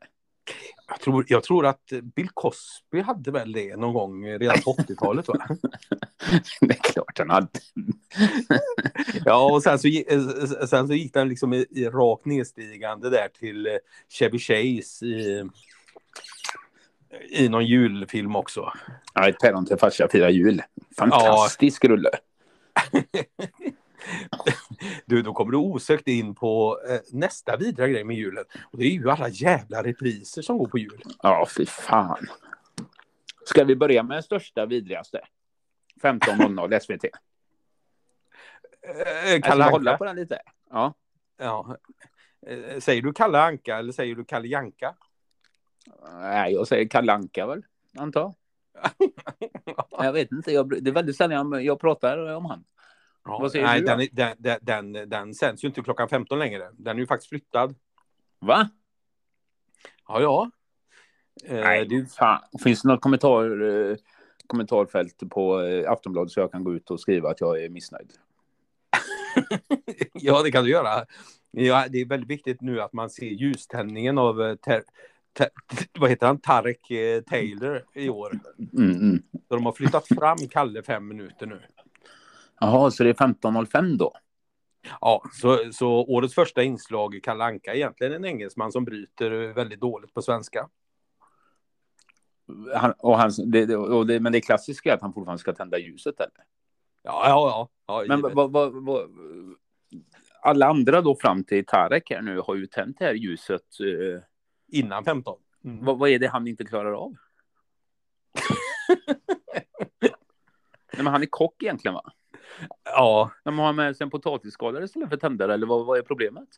[0.88, 5.28] Jag tror, jag tror att Bill Cosby hade väl det någon gång redan på 80-talet,
[5.28, 5.34] va?
[6.60, 7.48] det är klart han hade.
[9.24, 9.88] ja, och sen så,
[10.66, 13.78] sen så gick den liksom i, i rakt nedstigande där till
[14.08, 15.48] Chevy Chase i,
[17.30, 18.72] i någon julfilm också.
[19.14, 20.62] Ja, ett päron till farsa firar jul.
[20.98, 21.88] Fantastisk ja.
[21.88, 22.10] rulle.
[25.06, 28.44] du, då kommer du osökt in på eh, nästa vidriga grej med julen.
[28.72, 31.02] Och det är ju alla jävla repriser som går på jul.
[31.22, 32.26] Ja, fy fan.
[33.44, 35.20] Ska vi börja med den största vidrigaste?
[36.02, 37.04] 15.00 SVT.
[37.04, 37.10] Eh,
[39.40, 39.76] Kalle Anka.
[39.76, 40.38] hålla på den lite?
[40.70, 40.94] Ja.
[41.36, 41.76] ja.
[42.46, 44.94] Eh, säger du Kalle Anka eller säger du Kalle Janka?
[46.12, 47.62] Nej, jag säger Kalle Anka väl,
[47.98, 48.34] antar
[49.98, 50.12] jag.
[50.12, 52.64] vet inte, jag, det är väldigt sällan jag, jag pratar om han.
[53.24, 53.86] Ja, nej, du?
[53.86, 56.70] Den, den, den, den, den sänds ju inte klockan 15 längre.
[56.72, 57.74] Den är ju faktiskt flyttad.
[58.40, 58.68] Va?
[60.08, 60.50] Ja, ja.
[61.44, 62.12] Eh, nej, det...
[62.12, 62.42] fan.
[62.64, 63.96] Finns det något kommentar, eh,
[64.46, 68.12] kommentarfält på eh, Aftonbladet så jag kan gå ut och skriva att jag är missnöjd?
[70.12, 71.04] ja, det kan du göra.
[71.50, 74.82] Ja, det är väldigt viktigt nu att man ser ljuständningen av ter,
[75.98, 76.40] vad heter han?
[76.40, 78.38] Tarek eh, Taylor i år.
[78.78, 79.22] Mm, mm.
[79.48, 81.60] Så de har flyttat fram Kalle fem minuter nu.
[82.60, 84.12] Jaha, så det är 15.05 då?
[85.00, 89.52] Ja, så, så årets första inslag i Kalle Anka är egentligen en engelsman som bryter
[89.52, 90.68] väldigt dåligt på svenska.
[92.74, 95.78] Han, och han, det, och det, men det klassiska är att han fortfarande ska tända
[95.78, 96.44] ljuset eller?
[97.02, 98.02] Ja, ja, ja.
[98.02, 99.10] ja men vad, vad, vad,
[100.40, 103.62] alla andra då fram till Tarek här nu har ju tänt det här ljuset.
[103.80, 104.20] Eh,
[104.68, 105.38] Innan 15.
[105.64, 105.84] Mm.
[105.84, 107.16] Vad, vad är det han inte klarar av?
[110.92, 112.12] Nej, men han är kock egentligen va?
[112.84, 113.30] Ja.
[113.44, 116.48] De har med sig en potatisskalare istället för tändare, eller vad, vad är problemet?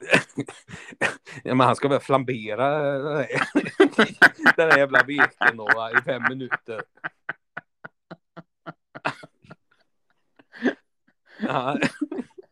[1.44, 2.78] ja, men han ska väl flambera
[4.56, 6.82] den här jävla veken då, i fem minuter.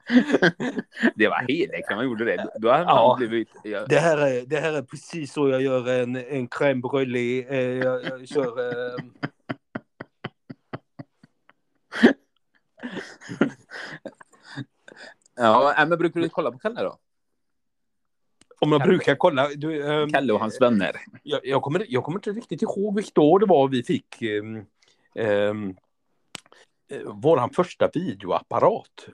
[1.14, 2.50] det var heligt när man gjorde det.
[2.58, 3.86] Då hade ja, blivit, ja.
[3.86, 7.46] det, här är, det här är precis så jag gör en, en crème brûlée.
[7.48, 8.68] Eh, jag, jag kör...
[8.68, 8.96] Eh...
[15.36, 16.98] ja, men brukar du kolla på Kalle då?
[18.60, 18.90] Om jag Kalle.
[18.90, 19.48] brukar kolla?
[19.48, 20.96] Du, um, Kalle och hans vänner.
[21.22, 24.66] Jag, jag, kommer, jag kommer inte riktigt ihåg vilket år det var vi fick um,
[25.14, 25.76] um,
[27.04, 29.08] vår första videoapparat.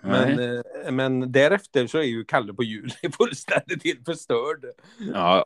[0.00, 4.64] Men, uh, men därefter så är ju Kalle på jul fullständigt helt förstörd.
[4.98, 5.44] Ja.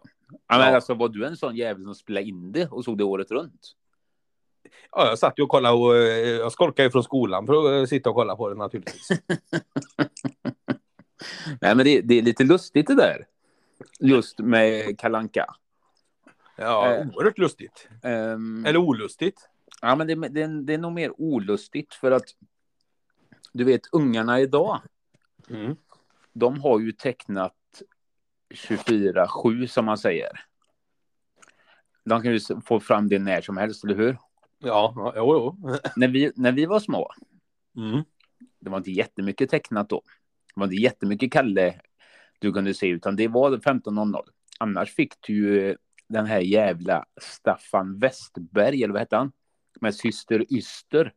[0.49, 0.59] ja.
[0.59, 3.31] Men alltså var du en sån jävel som spelade in det och såg det året
[3.31, 3.75] runt?
[4.93, 8.11] Ja, jag satt ju och kollade och eh, jag skolkade från skolan för att sitta
[8.11, 9.09] och kolla på det naturligtvis.
[11.61, 13.27] Nej, men det, det, är lite lustigt det där.
[14.01, 15.47] Just med Kalanka.
[16.57, 17.89] Ja, eh, oerhört lustigt.
[18.03, 19.49] Um, Eller olustigt.
[19.81, 22.25] Ja, men det, det, det, är nog mer olustigt för att
[23.53, 24.81] du vet ungarna idag.
[25.51, 25.77] Mm.
[26.33, 27.55] De har ju tecknat
[28.55, 30.45] 24-7 som man säger.
[32.05, 34.19] De kan ju få fram det när som helst, eller hur?
[34.59, 35.79] Ja, jo, jo.
[35.97, 37.11] när, vi, när vi var små,
[37.77, 38.05] mm.
[38.61, 40.03] det var inte jättemycket tecknat då.
[40.55, 41.81] Det var inte jättemycket Kalle
[42.39, 44.23] du kunde se, utan det var 15.00.
[44.59, 45.77] Annars fick du ju
[46.09, 49.33] den här jävla Staffan Westberg, eller vad hette han?
[49.81, 51.13] Med syster Yster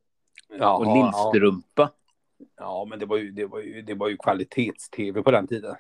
[0.60, 1.92] ja, och Lillstrumpa.
[1.94, 2.05] Ja.
[2.58, 5.76] Ja, men det var ju, det var ju, det var ju kvalitets-tv på den tiden.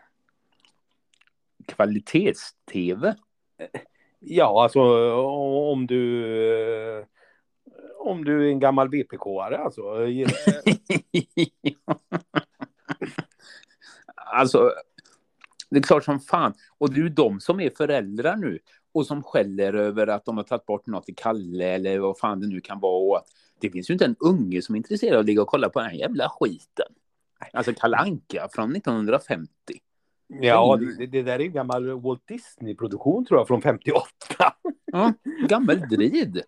[1.68, 3.15] Kvalitets-tv?
[4.20, 4.82] Ja, alltså
[5.72, 7.06] om du
[8.06, 9.82] om du är en gammal VPK-are alltså.
[14.15, 14.72] alltså,
[15.70, 16.54] det är klart som fan.
[16.78, 18.60] Och det är ju de som är föräldrar nu
[18.94, 22.39] och som skäller över att de har tagit bort något i Kalle eller vad fan
[22.39, 23.04] det nu kan vara.
[23.04, 23.28] Och att
[23.60, 25.80] det finns ju inte en unge som är intresserad av att ligga och kolla på
[25.80, 26.88] den här jävla skiten.
[27.54, 29.50] Alltså Kalle Anka från 1950.
[30.28, 34.06] Ja, det, det, där är en gammal Walt Disney-produktion tror jag från 58.
[34.86, 35.13] Ja,
[35.50, 36.41] gammal drid.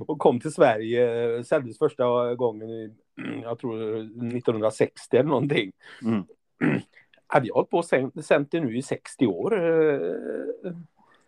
[0.00, 2.68] Och kom till Sverige, säljdes första gången
[3.42, 5.72] jag tror 1960 eller någonting.
[6.02, 6.24] Mm.
[7.26, 9.58] Hade jag hållit på och sänt det nu i 60 år.
[9.58, 10.72] Eh.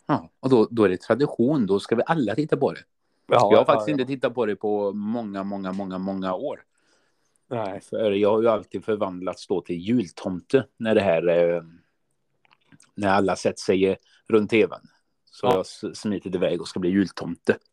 [0.06, 2.80] Ja, och då, då är det tradition, då ska vi alla titta på det.
[3.26, 4.00] Ja, jag har faktiskt ja, ja.
[4.00, 6.62] inte tittat på det på många, många, många, många år.
[7.50, 7.80] Nej.
[7.80, 11.62] För jag har ju alltid förvandlats då till jultomte när det här eh,
[12.94, 13.96] när alla sätter sig
[14.28, 14.80] runt tvn.
[15.30, 15.54] Så ja.
[15.56, 17.56] jag smitit iväg och ska bli jultomte.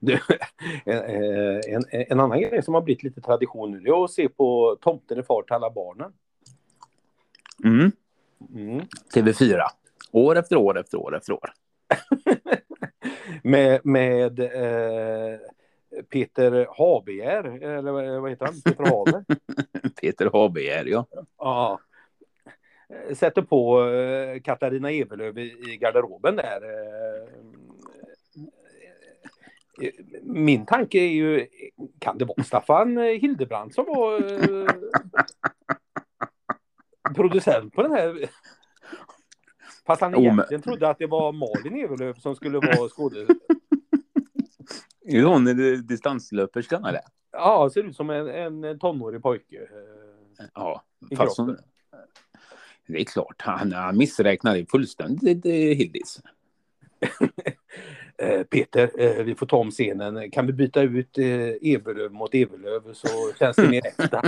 [0.00, 0.20] Du,
[0.84, 1.02] en,
[1.66, 5.18] en, en annan grej som har blivit lite tradition nu är att se på Tomten
[5.18, 6.12] är far till alla barnen.
[7.64, 7.92] Mm.
[8.54, 8.86] Mm.
[9.14, 9.60] TV4.
[10.12, 11.52] År efter år efter år efter år.
[13.42, 15.38] Med, med eh,
[16.10, 18.60] Peter Habegär, eller vad- heter han?
[18.64, 19.24] Peter Haber?
[20.00, 21.06] Peter Habegär, ja.
[21.38, 21.80] Ja.
[23.14, 26.60] Sätter på eh, Katarina Evelöv i, garderoben där.
[26.62, 27.22] eh.
[29.82, 29.90] Eh,
[30.22, 31.46] Min tanke är ju,
[31.98, 34.20] kan det vara Staffan Hildebrand som var
[37.14, 38.28] producent på den här?
[39.86, 43.38] Fast han men- egentligen trodde att det var Malin Evelöv som skulle vara skådespelare.
[45.06, 47.00] Är hon är distanslöperskan eller?
[47.32, 48.28] Ja, ser ut som en,
[48.64, 49.56] en tonårig pojke.
[49.56, 50.82] eh, Ja,
[51.16, 51.58] fast hon...
[52.86, 56.22] Det är klart, han, han missräknade fullständigt eh, Hildis.
[58.18, 60.30] Eh, Peter, eh, vi får ta om scenen.
[60.30, 61.24] Kan vi byta ut eh,
[61.62, 64.22] Evelöv mot Evelöv så känns det mer äkta.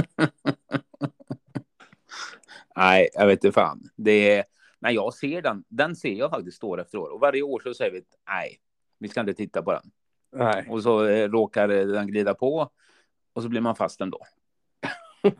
[2.77, 3.91] Nej, jag vet inte fan.
[3.97, 4.45] Det är...
[4.87, 7.09] När jag ser den, den ser jag faktiskt år efter år.
[7.09, 8.61] Och varje år så säger vi att nej,
[8.99, 9.91] vi ska inte titta på den.
[10.33, 10.67] Nej.
[10.71, 12.71] Och så eh, råkar eh, den glida på
[13.33, 14.19] och så blir man fast ändå.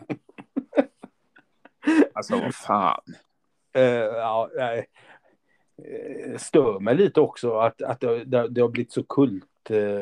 [2.13, 3.03] alltså vad fan.
[3.73, 4.87] Eh, ja, nej.
[5.83, 9.45] Eh, Stör mig lite också att, att det, det, det har blivit så kult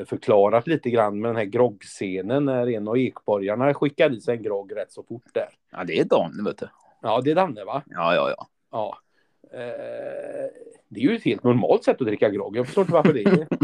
[0.07, 4.42] förklarat lite grann med den här groggscenen när en av ekborgarna skickar i sig en
[4.42, 5.48] grogg rätt så fort där.
[5.70, 6.68] Ja, det är Dan, vet du.
[7.02, 7.83] Ja, det är Danne va?
[7.87, 8.46] Ja, ja, ja.
[8.70, 8.98] Ja.
[9.52, 10.50] Eh,
[10.88, 12.57] det är ju ett helt normalt sätt att dricka grogg.
[12.57, 13.46] Jag förstår inte varför det är.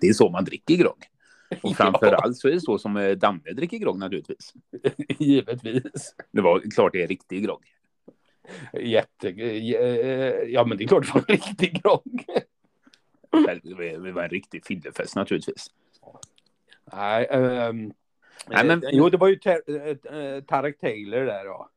[0.00, 1.04] Det är så man dricker grogg.
[1.50, 1.74] Och Ja.
[1.74, 4.54] framför allt så är det så som eh, Danne dricker grogg naturligtvis.
[5.18, 6.14] givetvis.
[6.30, 7.64] Det var klart det är riktig grogg.
[8.80, 9.28] Jätte...
[9.28, 12.24] eh, Ja, men det är klart det var en riktig grogg.
[14.02, 15.66] Det var en riktig fyllefest naturligtvis.
[16.92, 17.92] Nej, ehm,
[18.46, 19.36] Nej, men- Jo, det var ju
[20.46, 21.68] Tarek Taylor där då.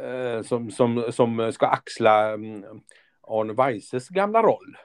[0.00, 2.64] Eh, Som, som, som ska axla mm,
[3.28, 4.76] Arne Weises gamla roll.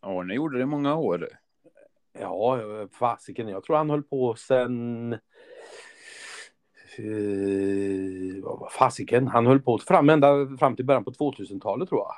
[0.00, 1.28] Arne gjorde det i många år.
[2.20, 3.48] Ja, eh, fasiken.
[3.48, 5.12] Jag tror han höll på sen...
[5.12, 5.18] eh,
[8.42, 9.28] var fasiken?
[9.28, 12.14] Han höll på fram, ända fram till början på 2000-talet tror jag.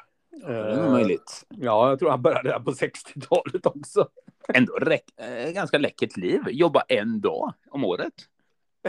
[0.47, 1.47] Det är möjligt.
[1.49, 4.09] Ja, jag tror han började där på 60-talet också.
[4.55, 6.41] Ändå räck, eh, ganska läckert liv.
[6.49, 8.15] Jobba en dag om året.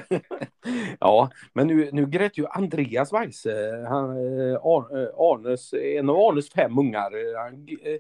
[1.00, 4.60] Ja, men nu, nu grät ju Andreas Weise, han, eh, eh,
[5.18, 7.12] Arnes, en av Arnes fem ungar.
[7.12, 8.00] eh, Han eh,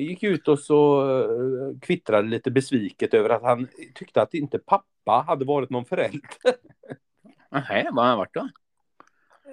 [0.00, 5.24] gick ut och så eh, kvittrade lite besviket över att han tyckte att inte pappa
[5.26, 6.20] hade varit någon förälder.
[7.50, 8.48] Nähä, vad har han varit då?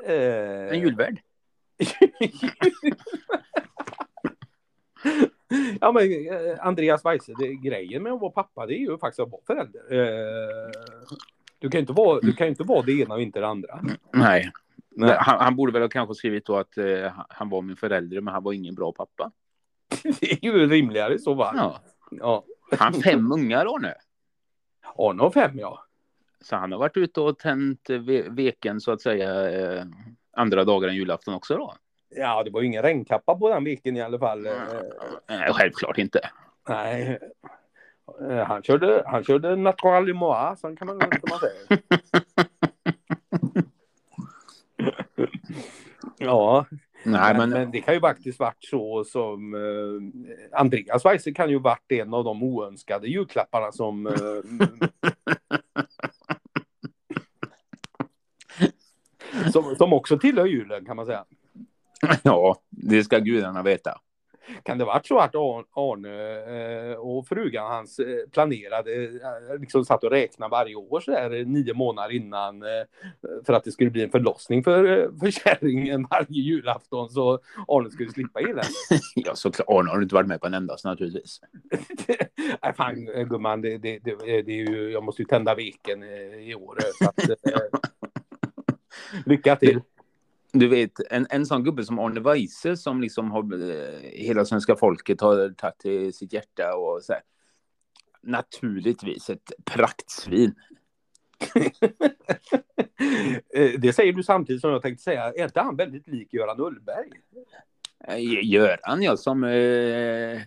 [0.05, 1.19] Eh, En julvärd?
[5.81, 9.19] ja, men eh, Andreas Weise, det, grejen med att vara pappa det är ju faktiskt
[9.19, 9.81] att vara förälder.
[9.93, 10.69] Eh,
[11.61, 13.47] du kan ju inte vara, du kan ju inte vara det ena och inte det
[13.47, 13.79] andra.
[14.13, 14.51] Nej.
[14.95, 15.15] Nej.
[15.19, 18.33] Han, han borde väl ha kanske skrivit då att eh, han var min förälder, men
[18.33, 19.31] han var ingen bra pappa.
[20.19, 21.55] Det är ju rimligare i så fall.
[21.57, 21.79] Ja.
[22.11, 22.43] Ja.
[22.79, 23.93] Han fem ungar, Arne.
[24.97, 25.85] Arne har fem, ja.
[26.41, 29.85] Så han har varit ute och tänt eh, ve- veken, så att säga, eh,
[30.37, 31.73] andra dagar än julafton också då?
[32.15, 34.45] Ja, det var ju ingen regnkappa på den veckan i alla fall.
[34.45, 34.53] Eh,
[35.29, 36.19] Nej, självklart inte.
[36.69, 37.19] nej.
[38.29, 40.07] Eh, Han körde, han körde Natural
[40.57, 41.79] så kan man, kan man säga.
[46.17, 46.65] ja,
[47.03, 51.49] Nej, men, men, men det kan ju faktiskt varit så som eh, Andreas Weise kan
[51.49, 54.13] ju varit en av de oönskade julklapparna som eh,
[59.51, 61.25] som, som också tillhör julen kan man säga.
[62.23, 63.99] ja, det ska gudarna veta.
[64.63, 69.85] Kan det varit så att Ar- Arne eh, och frugan hans eh, planerade, eh, liksom
[69.85, 72.63] satt och räknade varje år så där nio månader innan
[73.45, 74.83] för att det skulle bli en förlossning för,
[75.19, 78.65] för kärringen varje julafton så Arne skulle slippa eländet.
[79.15, 79.69] Ja, såklart.
[79.69, 81.41] Arne har inte varit med på en endast naturligtvis.
[82.63, 86.55] Nej, fan gumman, det, det, det, det är ju, jag måste ju tända veken i
[86.55, 86.77] år.
[86.99, 87.39] Så att,
[89.25, 89.81] lycka till.
[90.53, 94.75] Du vet, en, en sån gubbe som Arne Weise som liksom har eh, hela svenska
[94.75, 97.21] folket har tagit till sitt hjärta och så här.
[98.21, 100.55] Naturligtvis ett praktsvin.
[103.53, 106.59] Eh, det säger du samtidigt som jag tänkte säga, är inte han väldigt lik Göran
[106.59, 107.09] Ullberg?
[108.07, 110.41] Eh, Göran, jag som eh,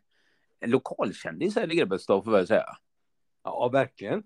[0.66, 2.66] lokalkändis här i Grebbestad får jag säga.
[3.44, 4.22] Ja, verkligen.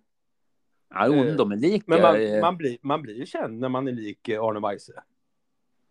[0.90, 1.84] Ja, jo, de är lika.
[1.86, 5.02] Men man, man, blir, man blir känd när man är lik Arne Weise.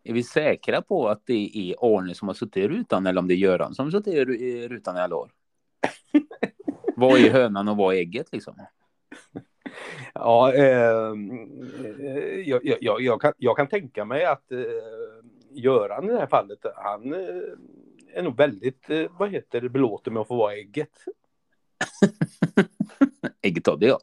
[0.08, 3.28] Är vi säkra på att det är Arne som har suttit i rutan eller om
[3.28, 5.32] det är Göran som har suttit i rutan i alla år?
[6.96, 8.56] vad är hönan och vad är ägget liksom?
[10.14, 11.14] Ja, eh,
[12.46, 14.60] jag, jag, jag, kan, jag kan tänka mig att eh,
[15.52, 17.20] Göran i det här fallet, han eh,
[18.14, 21.06] är nog väldigt, eh, vad heter det, belåten med att få vara ägget.
[23.42, 24.00] ägget av det ja.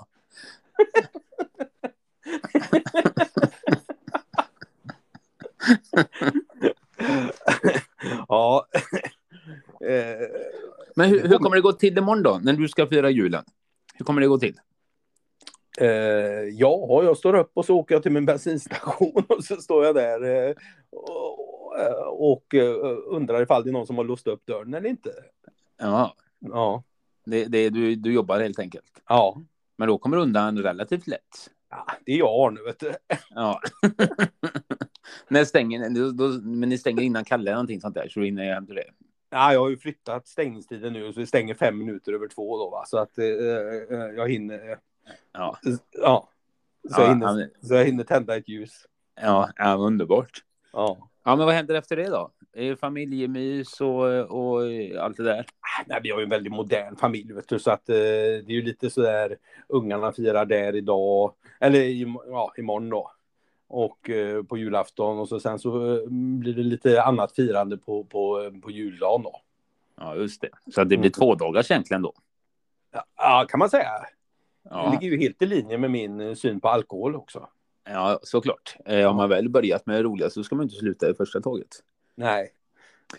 [8.28, 8.66] ja.
[9.80, 10.28] Eh,
[10.97, 13.45] Men hur, hur, kommer det gå till imorgon då, när du ska fira julen?
[13.95, 14.61] Hur kommer det gå till?
[15.80, 15.88] Eh,
[16.53, 19.95] ja, jag står upp och så åker jag till min bensinstation och så står jag
[19.95, 20.55] där eh,
[20.90, 25.12] och, och eh, undrar ifall det är någon som har låst upp dörren eller inte.
[25.78, 26.14] Ja.
[26.38, 26.82] Ja.
[27.24, 29.03] Det, det, du, du jobbar helt enkelt?
[29.09, 29.42] Ja.
[29.76, 31.51] Men då kommer du undan relativt lätt?
[31.70, 32.95] Ja, det är jag nu vet du.
[33.30, 33.61] Ja.
[35.28, 36.00] När stänger ni?
[36.00, 38.66] Då, då, men ni stänger innan Kalle eller någonting sånt där, så du hinner hem
[38.66, 38.90] till det?
[39.30, 42.70] Ja, jag har ju flyttat stängningstiden nu så vi stänger fem minuter över två då
[42.70, 42.84] va?
[42.86, 44.78] så att eh, eh jag hinner.
[45.32, 45.58] Ja.
[45.92, 46.28] Ja.
[46.90, 47.48] Så, jag hinner, han...
[47.62, 48.86] så jag hinner tända ett ljus.
[49.20, 50.42] Ja, ja underbart.
[50.72, 51.10] Ja.
[51.24, 52.30] Ja, men vad händer efter det då?
[52.80, 54.60] Familjemys och, och
[55.00, 55.46] allt det där?
[55.60, 58.48] Ah, nej, vi har ju en väldigt modern familj, vet du, så att eh, det
[58.48, 59.36] är ju lite så där
[59.68, 61.80] ungarna firar där idag, eller
[62.30, 63.10] ja, imorgon då.
[63.76, 68.04] Och eh, på julafton och så sen så eh, blir det lite annat firande på,
[68.04, 69.40] på, på juldagen då.
[69.96, 70.48] Ja, just det.
[70.74, 71.10] Så det blir mm.
[71.10, 72.12] två dagars egentligen då?
[73.16, 73.90] Ja, kan man säga.
[74.70, 74.84] Ja.
[74.84, 77.48] Det ligger ju helt i linje med min eh, syn på alkohol också.
[77.84, 78.76] Ja, såklart.
[78.84, 81.40] Eh, om man väl börjat med det roliga så ska man inte sluta i första
[81.40, 81.68] taget.
[82.14, 82.52] Nej.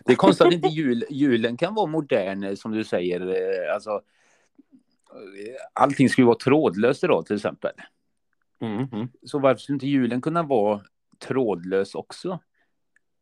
[0.06, 3.22] Det är konstigt att inte jul, julen kan vara modern, eh, som du säger.
[3.28, 7.72] Eh, alltså, eh, allting ju vara trådlöst idag, till exempel.
[8.60, 9.08] Mm, mm.
[9.24, 10.82] Så varför skulle inte julen kunna vara
[11.20, 12.40] trådlös också?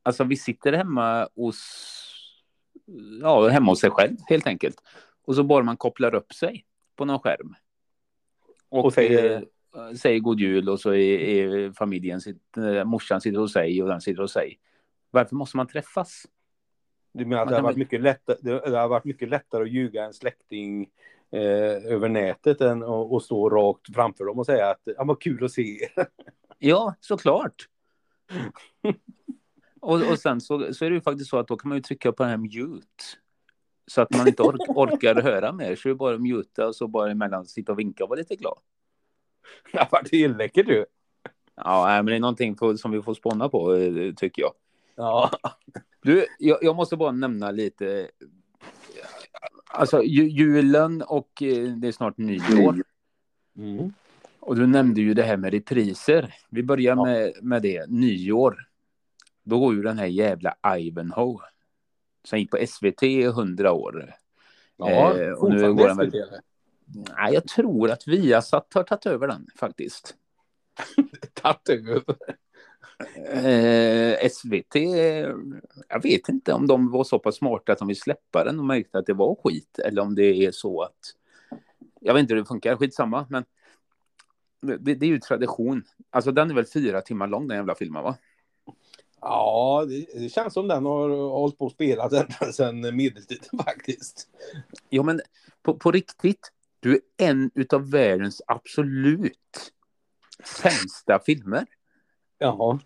[0.03, 1.59] Alltså, vi sitter hemma hos,
[3.21, 4.75] ja, hemma hos sig själv, helt enkelt.
[5.25, 6.65] Och så bara man kopplar upp sig
[6.95, 7.55] på någon skärm.
[8.69, 9.45] Och, och säger,
[9.97, 14.01] säger god jul och så är, är familjen, sitt, morsan sitter hos sig och den
[14.01, 14.59] sitter hos sig.
[15.11, 16.27] Varför måste man träffas?
[17.11, 20.03] Du menar att det har, varit mycket lättare, det har varit mycket lättare att ljuga
[20.03, 20.89] en släkting
[21.33, 25.45] eh, över nätet än att stå rakt framför dem och säga att ja, vad kul
[25.45, 25.89] att se er.
[26.59, 27.67] Ja, såklart.
[29.81, 31.81] och, och sen så, så är det ju faktiskt så att då kan man ju
[31.81, 33.03] trycka på den här mute.
[33.87, 35.75] Så att man inte ork, orkar höra mer.
[35.75, 38.35] Så är det bara muta och så bara emellan sitta och vinka och vara lite
[38.35, 38.57] glad.
[39.71, 40.85] Det har varit läckert du.
[41.55, 44.53] Ja, men det är någonting på, som vi får spåna på, eh, tycker jag.
[44.95, 45.31] Ja.
[46.01, 48.09] Du, jag, jag, måste bara nämna lite.
[49.75, 52.83] Alltså julen och eh, det är snart nyår.
[53.57, 53.93] Mm.
[54.39, 56.35] Och du nämnde ju det här med repriser.
[56.49, 57.05] Vi börjar ja.
[57.05, 57.89] med, med det.
[57.89, 58.67] Nyår.
[59.43, 61.39] Då går ju den här jävla Ivanhoe.
[62.23, 64.13] Som gick på SVT i hundra år.
[64.77, 66.11] Ja, eh, och nu går den väl...
[66.85, 70.15] Nej, jag tror att Viasat har tagit över den faktiskt.
[71.33, 72.15] tagit över?
[73.25, 74.75] Eh, SVT,
[75.89, 78.65] jag vet inte om de var så pass smarta att de vill släppa den och
[78.65, 81.15] märkte att det var skit eller om det är så att
[81.99, 83.45] jag vet inte hur det funkar, skitsamma, men
[84.61, 85.83] det, det är ju tradition.
[86.09, 88.17] Alltså den är väl fyra timmar lång den jävla filmen va?
[89.21, 92.09] Ja, det, känns som den har hållit på att spela
[92.53, 94.27] sedan medeltiden faktiskt.
[94.89, 95.21] Ja, men
[95.61, 99.71] på, på riktigt, du är en utav världens absolut
[100.43, 101.65] sämsta filmer.
[102.43, 102.79] Jaha.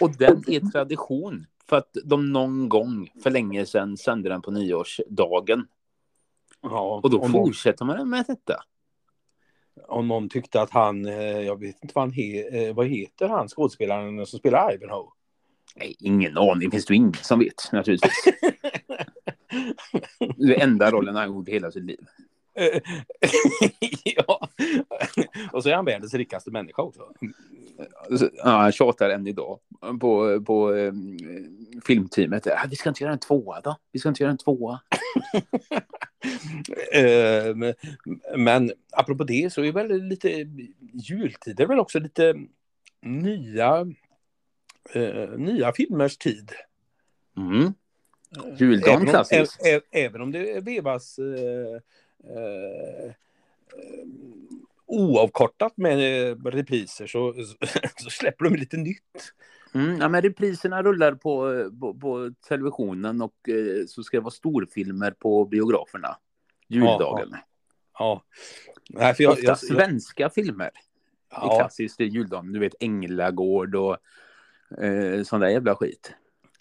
[0.00, 4.50] Och den är tradition för att de någon gång för länge sedan sände den på
[4.50, 5.66] nyårsdagen.
[6.60, 7.96] Ja, och då fortsätter någon...
[7.96, 8.62] man med detta.
[9.88, 13.28] Om någon tyckte att han, eh, jag vet inte vad han he, eh, vad heter
[13.28, 15.10] han skådespelaren som spelar Ivanhoe?
[15.76, 18.24] Nej, ingen aning, finns det ingen som vet naturligtvis.
[20.36, 22.06] det är enda rollen han gjort hela sitt liv.
[24.04, 24.48] ja,
[25.52, 27.12] och så är han världens rikaste människa också.
[28.34, 29.58] Ja, han tjatar än idag
[30.00, 31.18] på, på um,
[31.86, 32.46] filmteamet.
[32.46, 33.76] Ja, vi ska inte göra en tvåa då?
[33.92, 34.80] Vi ska inte göra en tvåa.
[36.96, 37.72] uh,
[38.36, 40.46] men apropå det så är väl lite
[40.92, 42.34] jultider väl också lite
[43.02, 43.80] nya,
[44.96, 46.52] uh, nya filmers tid.
[47.36, 47.74] Mm.
[48.58, 49.60] Juldagen klassiskt.
[49.90, 51.80] Även om det vevas uh,
[52.24, 53.12] uh,
[54.86, 57.34] oavkortat med repriser så,
[57.96, 59.32] så släpper de lite nytt.
[59.74, 64.30] Mm, ja, men repriserna rullar på, på, på televisionen och eh, så ska det vara
[64.30, 66.16] storfilmer på biograferna.
[66.68, 67.28] Juldagen.
[67.32, 67.38] Ja.
[67.98, 68.22] ja.
[68.90, 70.70] Nej, för jag, Ofta svenska filmer.
[71.30, 71.58] Ja.
[71.58, 72.52] Klassiskt i juldagen.
[72.52, 73.96] Du vet Änglagård och
[74.78, 76.14] Eh, sån där jävla skit.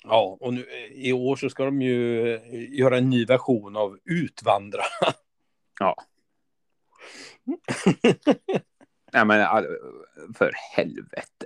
[0.04, 3.98] Ja, och nu, i år så ska de ju eh, göra en ny version av
[4.06, 4.82] Utvandra.
[5.82, 5.96] Ja.
[9.12, 9.48] ja men
[10.34, 11.46] för helvete.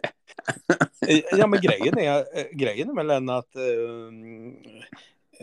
[1.31, 3.61] ja, men grejen är, eh, grejen är väl den att eh,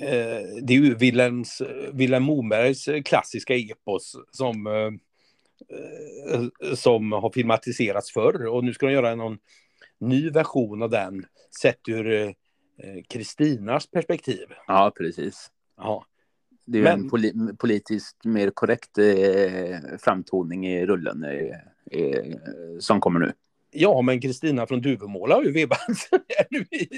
[0.08, 1.62] eh, det är ju Wilhelms,
[1.92, 4.92] Wilhelm Mobergs klassiska epos som, eh,
[6.34, 9.38] eh, som har filmatiserats förr och nu ska de göra någon
[10.00, 11.26] ny version av den
[11.62, 12.32] sett ur eh,
[13.08, 14.46] Kristinas perspektiv.
[14.66, 15.50] Ja, precis.
[15.76, 16.06] Ja.
[16.64, 21.56] Det är Men- en poli- politiskt mer korrekt eh, framtoning i rullen eh,
[22.00, 22.24] eh,
[22.78, 23.32] som kommer nu.
[23.74, 25.78] Ja, men Kristina från Duvemåla har ju vevat
[26.50, 26.88] nu i,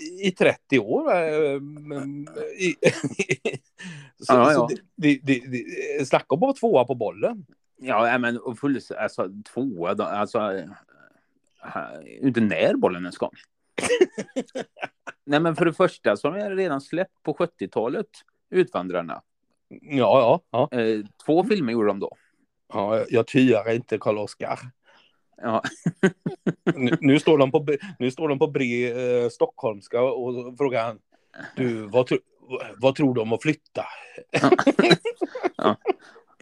[0.00, 1.60] i, i 30 år.
[1.60, 2.28] men-
[2.58, 2.74] i-
[4.20, 4.68] Så, Ja, så ja.
[4.96, 5.64] Det, det, det,
[5.98, 7.46] det, snacka om att vara tvåa på bollen.
[7.80, 10.64] Ja, men full, alltså tvåa, alltså eh,
[12.20, 13.30] inte när bollen ens kom.
[15.24, 18.06] nej, men för det första så har jag redan släppt på 70-talet
[18.50, 19.22] Utvandrarna.
[19.68, 20.78] Ja, ja, ja.
[20.78, 22.16] Eh, två filmer gjorde de då.
[22.72, 24.58] ja jag tyar inte Karl-Oskar.
[25.42, 25.62] Ja,
[26.74, 27.66] Nu, nu, står de på,
[27.98, 30.98] nu står de på bre eh, stockholmska och frågar han,
[31.56, 32.18] du, vad, tro,
[32.76, 33.84] vad tror du om att flytta?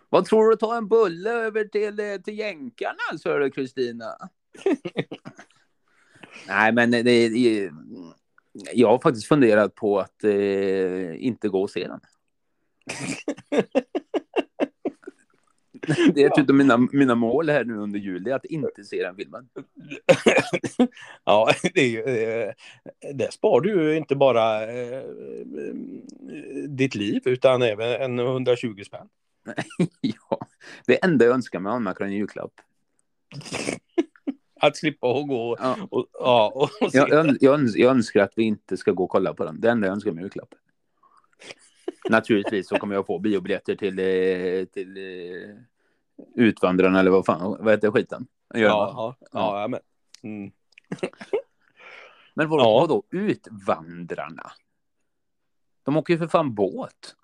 [0.09, 4.05] Vad tror du ta en bulle över till, eh, till jänkarna, sa du Kristina?
[6.49, 7.71] Nej, men det, det,
[8.73, 12.01] jag har faktiskt funderat på att eh, inte gå och se den.
[16.15, 19.17] Det är ett av mina, mina mål här nu under juli, att inte se den
[19.17, 19.49] filmen.
[21.25, 22.53] ja, det är ju, eh,
[23.15, 25.05] det spar du ju inte bara eh,
[26.69, 29.09] ditt liv utan även en 120 spänn.
[30.01, 30.39] ja,
[30.87, 32.53] det enda jag önskar mig Anna en julklapp.
[34.67, 35.77] Att slippa att gå Ja.
[35.91, 36.71] och, ja, och.
[36.93, 39.61] Jag, jag, jag, öns- jag önskar att vi inte ska gå och kolla på den.
[39.61, 40.55] Det enda jag önskar mig är julklapp.
[42.11, 45.57] Naturligtvis så kommer jag få biobiljetter till, eh, till eh,
[46.35, 48.27] Utvandrarna eller vad fan, vad heter skiten?
[48.55, 49.81] Ja, ja, ja, ja, men.
[50.23, 50.51] Mm.
[52.35, 52.81] Men vad, Ja.
[52.81, 54.53] vadå Utvandrarna?
[55.83, 57.17] De åker ju för fan båt.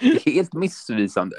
[0.24, 1.36] helt missvisande.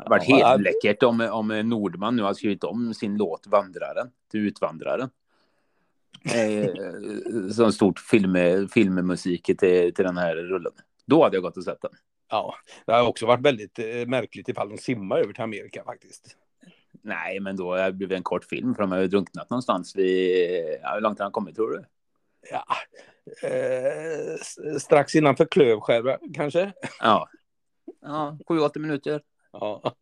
[0.00, 3.46] Det hade varit Ja, helt läckert om, om Nordman nu har skrivit om sin låt
[3.46, 5.10] Vandraren till Utvandraren.
[6.24, 10.72] Eh, som stort film, filmmusik till, till den här rullen.
[11.06, 11.90] Då hade jag gått och sett den.
[12.30, 12.54] Ja,
[12.86, 16.36] det har också varit väldigt eh, märkligt ifall de simmar över till Amerika faktiskt.
[17.02, 20.78] Nej, men då blir det en kort film för de har ju drunknat någonstans vid...
[20.82, 21.84] Ja, hur långt har han kommit tror du?
[22.50, 22.64] Ja,
[23.48, 24.36] eh,
[24.78, 26.72] strax innanför Klövskär kanske.
[27.00, 27.28] Ja.
[28.02, 29.20] Ja, 7-8 minuter.
[29.52, 29.94] Ja.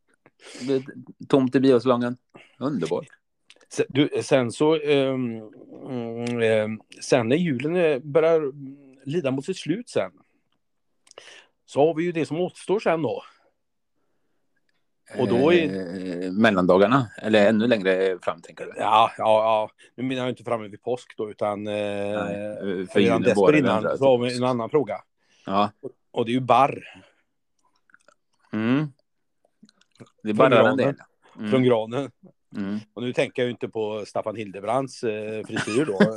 [1.29, 2.17] Tomt i biosalongen.
[2.59, 3.07] Underbart.
[3.69, 5.43] Sen, du, sen så, mm,
[6.43, 8.53] ehm, sen när julen eh, börjar
[9.09, 10.13] lida mot sitt slut sen.
[11.67, 13.23] Så har vi ju det som återstår sen då.
[15.19, 18.73] Och då är- Eh, mellandagarna, eller ännu längre fram tänker du?
[18.77, 19.71] Ja, ja, ja.
[19.95, 23.63] Nu menar jag inte framme vid påsk då, utan eh, Nej, för redan julen, våren,
[23.63, 24.97] dessförinnan så har vi en annan fråga.
[25.47, 25.71] Ja.
[26.11, 26.85] Och det är ju barr
[28.53, 28.93] Mm.
[30.23, 30.95] Det Från bara en del.
[31.35, 31.63] från Mm.
[31.63, 32.11] granen.
[32.57, 32.79] Mm.
[32.95, 35.99] Och nu tänker jag ju inte på Staffan Hildebrands eh, frisyr då.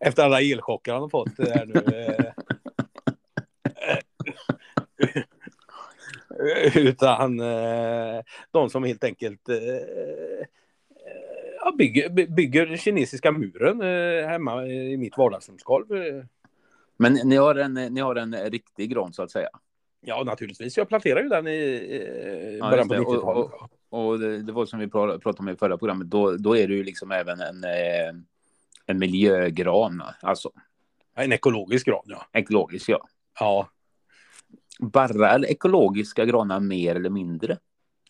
[0.00, 1.80] Efter alla elchocker han har fått eh, här nu.
[1.94, 2.32] Eh,
[6.74, 10.46] utan eh, de som helt enkelt eh, eh,
[11.78, 15.86] bygger, by- bygger kinesiska muren eh, hemma i mitt vardagsrumsgolv.
[16.96, 19.48] Men ni har, en, ni har en riktig gran så att säga.
[20.06, 20.76] Ja, naturligtvis.
[20.76, 23.00] Jag planterade ju den i eh, Ja, början på det.
[23.00, 23.50] 90-talet.
[23.88, 26.10] Och det, det var som vi pra- pratade om i förra programmet.
[26.10, 28.20] Då, då är det ju liksom även en, eh,
[28.86, 30.02] en miljögran.
[30.22, 30.50] Alltså
[31.14, 32.26] En ekologisk gran, ja.
[32.32, 33.06] ekologisk, ja.
[33.40, 33.68] Ja,
[34.80, 37.58] Barrar ekologiska granar mer eller mindre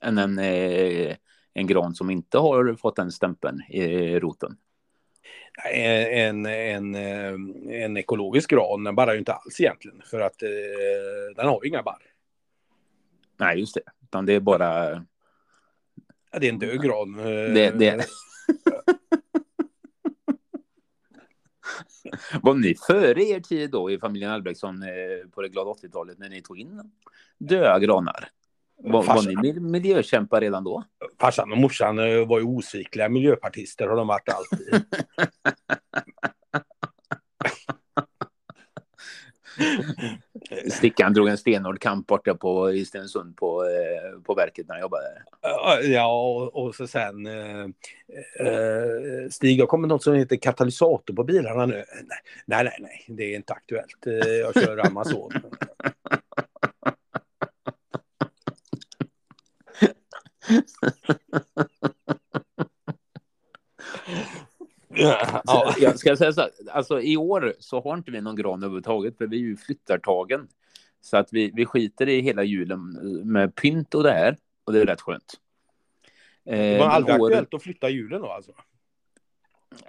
[0.01, 1.17] än en, eh,
[1.55, 4.57] en gran som inte har fått den stämpeln i roten?
[5.73, 7.35] En, en, eh,
[7.85, 10.03] en ekologisk gran den barrar ju inte alls egentligen.
[10.11, 10.49] För att eh,
[11.37, 12.03] den har ju inga barr.
[13.37, 13.83] Nej, just det.
[14.03, 15.05] Utan det är bara...
[16.33, 17.19] Ja, det är en död gran.
[17.19, 18.07] eh, Det, det...
[22.43, 26.29] Var ni före er tid då i familjen Albrektsson eh, på det glada 80-talet när
[26.29, 26.93] ni tog in
[27.39, 28.29] döda granar?
[28.87, 30.85] Var, var ni mil- miljökämpar redan då?
[31.21, 34.85] Farsan och morsan eh, var ju osvikliga miljöpartister har de varit alltid.
[40.73, 44.83] Stickan drog en stenhård kamp borta på, i Stensund på, eh, på verket när jag
[44.83, 45.23] jobbade där.
[45.93, 47.65] Ja, och, och så sen eh,
[48.41, 51.85] eh, Stig, jag kommer något som heter katalysator på bilarna nu.
[52.47, 54.07] Nej, nej, nej, det är inte aktuellt.
[54.07, 55.33] Eh, jag kör Amazon.
[64.89, 65.75] ja.
[65.79, 69.19] Jag ska säga så här, alltså i år så har inte vi någon gran överhuvudtaget
[69.19, 70.49] för vi är ju flyttartagen.
[71.01, 72.81] Så att vi, vi skiter i hela julen
[73.25, 75.41] med pynt och det här och det är rätt skönt.
[76.45, 77.27] Det var aldrig år...
[77.27, 78.53] aktuellt att flytta julen då alltså?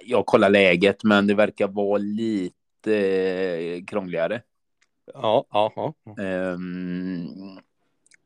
[0.02, 4.42] Jag kollar läget men det verkar vara lite eh, krångligare.
[5.14, 5.94] Ja, ja, ja.
[6.54, 7.60] Um,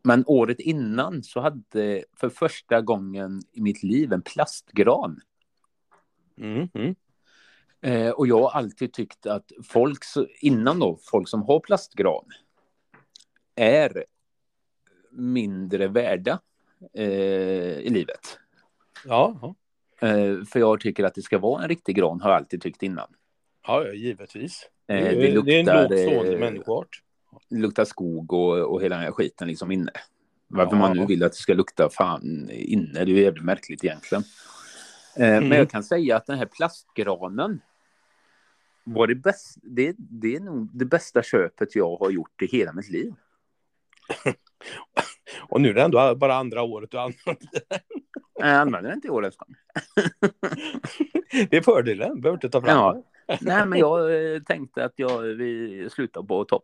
[0.04, 5.22] men året innan så hade för första gången i mitt liv en plastgran.
[6.38, 6.96] Mm, mm.
[7.82, 10.00] Eh, och jag har alltid tyckt att folk,
[10.42, 12.26] innan då, folk som har plastgran
[13.56, 14.06] är
[15.12, 16.40] mindre värda
[16.94, 18.40] eh, i livet.
[19.06, 19.56] Ja.
[20.02, 22.84] Eh, för jag tycker att det ska vara en riktig gran, har jag alltid tyckt
[22.84, 23.08] innan.
[23.68, 24.70] Ja, givetvis.
[24.88, 27.04] Eh, det, luktar, det är en lågstående eh, människoart.
[27.50, 29.92] Det luktar skog och, och hela den här skiten liksom inne.
[30.48, 30.80] Varför ja.
[30.80, 34.24] man nu vill att det ska lukta fan inne, det är jävligt märkligt egentligen.
[35.16, 35.50] Mm.
[35.50, 37.62] Men jag kan säga att den här plastgranen
[38.84, 42.74] var det, bäst, det, det är nog det bästa köpet jag har gjort i hela
[42.74, 43.14] mitt liv.
[45.50, 47.80] Och nu är det ändå bara andra året du använder den.
[48.36, 49.38] Jag använder den inte i år ens.
[51.50, 53.04] det är fördelen, behöver inte ta fram ja.
[53.42, 56.64] Nej, men jag eh, tänkte att jag, vi slutar på topp.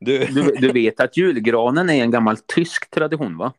[0.00, 0.26] Du...
[0.26, 3.52] Du, du vet att julgranen är en gammal tysk tradition, va?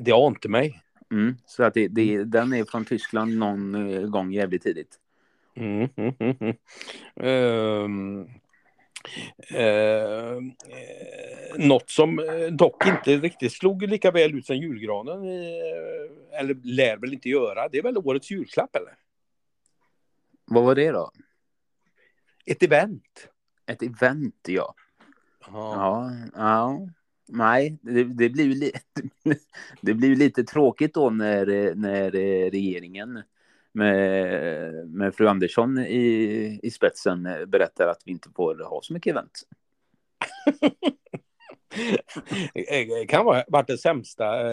[0.00, 0.82] Det ante mig.
[1.12, 4.98] Mm, så att det, det, den är från Tyskland någon eh, gång jävligt tidigt.
[5.54, 6.54] Mm, mm,
[7.14, 8.28] um,
[9.54, 10.42] uh,
[11.56, 15.24] något som eh, dock inte riktigt slog lika väl ut som julgranen,
[16.32, 18.94] eller lär väl inte göra, det är väl årets julklapp eller?
[20.44, 21.10] Vad var det då?
[22.46, 23.28] Ett event.
[23.66, 24.74] Ett event, ja.
[25.46, 26.88] Ja, ja.
[27.28, 28.72] Nej, det, det blir ju li
[29.80, 32.10] det blir lite tråkigt då när, när
[32.50, 33.22] regeringen
[33.72, 39.10] med, med fru Andersson i, i spetsen berättar att vi inte får ha så mycket
[39.10, 39.42] event.
[42.54, 44.52] det kan vara varit det sämsta.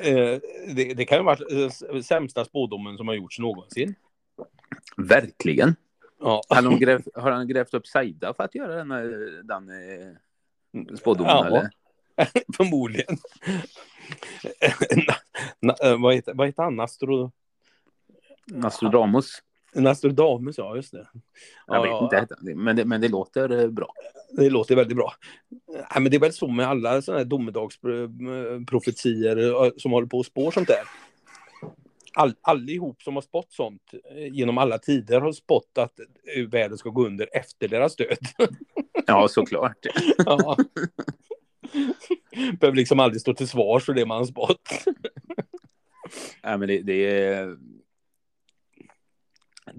[0.00, 0.40] Eh, eh,
[0.74, 3.94] det, det kan ha varit sämsta spådomen som har gjorts någonsin.
[4.96, 5.76] Verkligen.
[6.20, 6.42] Ja.
[6.48, 8.88] Har, de grävt, har han grävt upp Saida för att göra den,
[9.46, 11.30] den eh, spådomen?
[11.30, 11.70] Ja, eller?
[12.56, 13.16] förmodligen.
[15.06, 15.14] na,
[15.60, 16.76] na, vad, heter, vad heter han?
[16.76, 17.32] Nastro...
[18.46, 19.42] Nastrodamus.
[19.82, 21.08] Nastrodamus, ja just det.
[21.66, 23.92] Jag vet inte, men det, men det låter eh, bra.
[24.36, 25.12] Det låter väldigt bra.
[25.94, 30.20] Ja, men det är väl så med alla sådana här domedagsprofetier eh, som håller på
[30.20, 30.82] att spå sånt där
[32.18, 36.00] all, allihop som har spått sånt eh, genom alla tider har spått att
[36.48, 38.18] världen ska gå under efter deras död.
[39.06, 39.86] Ja, såklart.
[40.18, 40.56] ja.
[42.60, 44.84] Behöver liksom aldrig stå till svars för det man har spått.
[46.42, 47.56] Ja, men det, det är...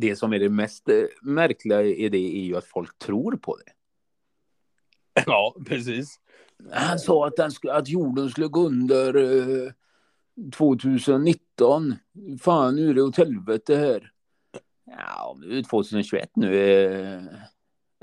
[0.01, 3.57] Det som är det mest eh, märkliga i det är ju att folk tror på
[3.57, 3.71] det.
[5.25, 6.19] Ja, precis.
[6.71, 9.73] Han sa att, den, att jorden skulle gå under
[10.51, 11.95] 2019.
[12.41, 14.11] Fan, nu är det åt helvete här.
[14.85, 16.55] Ja, nu är 2021 nu.
[16.55, 17.21] Eh,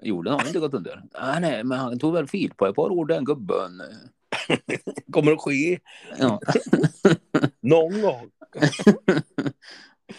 [0.03, 1.03] jorden har inte gått under.
[1.13, 3.83] Ah, nej, men han tog väl fel på ett par år den gubben.
[5.13, 5.79] Kommer att ske.
[6.19, 6.41] Ja.
[7.61, 8.31] Någon gång.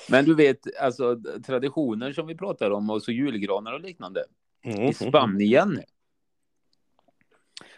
[0.10, 4.24] men du vet, alltså traditioner som vi pratar om och så julgranar och liknande.
[4.64, 4.82] Mm.
[4.84, 5.82] I Spanien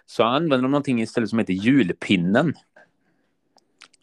[0.06, 2.54] så använder de någonting istället som heter julpinnen.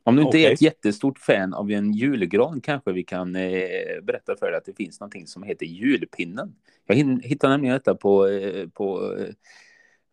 [0.05, 0.45] Om du inte okay.
[0.45, 4.65] är ett jättestort fan av en julgran kanske vi kan eh, berätta för dig att
[4.65, 6.55] det finns någonting som heter julpinnen.
[6.87, 9.35] Jag hittade nämligen detta på, eh, på, eh,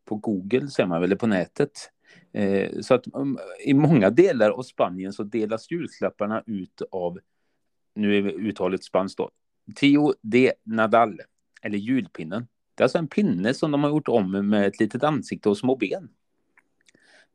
[0.05, 1.71] på Google, säger man, eller på nätet.
[2.33, 7.19] Eh, så att um, i många delar av Spanien så delas julklapparna ut av,
[7.95, 9.31] nu är uttalet spanskt då,
[9.75, 11.19] Tio de Nadal,
[11.61, 12.47] eller julpinnen.
[12.75, 15.57] Det är alltså en pinne som de har gjort om med ett litet ansikte och
[15.57, 16.09] små ben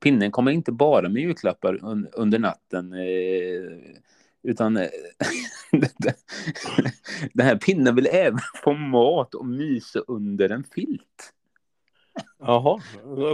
[0.00, 2.92] pinnen kommer inte bara med julklappar un under natten.
[2.92, 3.92] Eh,
[4.42, 4.88] utan eh,
[7.32, 11.32] den här pinnen vill även få mat och mysa under en filt.
[12.38, 12.80] Jaha,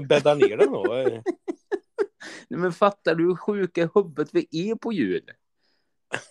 [0.08, 0.84] bädda ner den då?
[2.48, 5.30] Nej, men fattar du hur sjuka huvudet vi är på jul?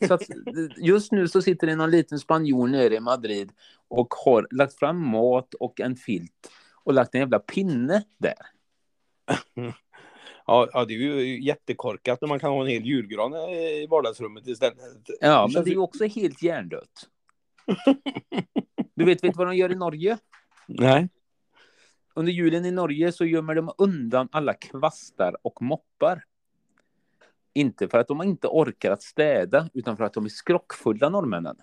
[0.07, 0.19] Så
[0.77, 3.51] just nu så sitter det någon liten spanjor nere i Madrid
[3.87, 6.51] och har lagt fram mat och en filt
[6.83, 8.33] och lagt en jävla pinne där.
[10.45, 14.47] Ja, ja, det är ju jättekorkat när man kan ha en hel julgran i vardagsrummet
[14.47, 14.77] istället.
[15.19, 17.09] Ja, men det är ju också helt hjärndött.
[18.95, 20.17] Du vet, vet vad de gör i Norge?
[20.67, 21.09] Nej.
[22.15, 26.23] Under julen i Norge så gömmer de undan alla kvastar och moppar.
[27.53, 31.55] Inte för att de inte orkar att städa, utan för att de är skrockfulla norrmännen.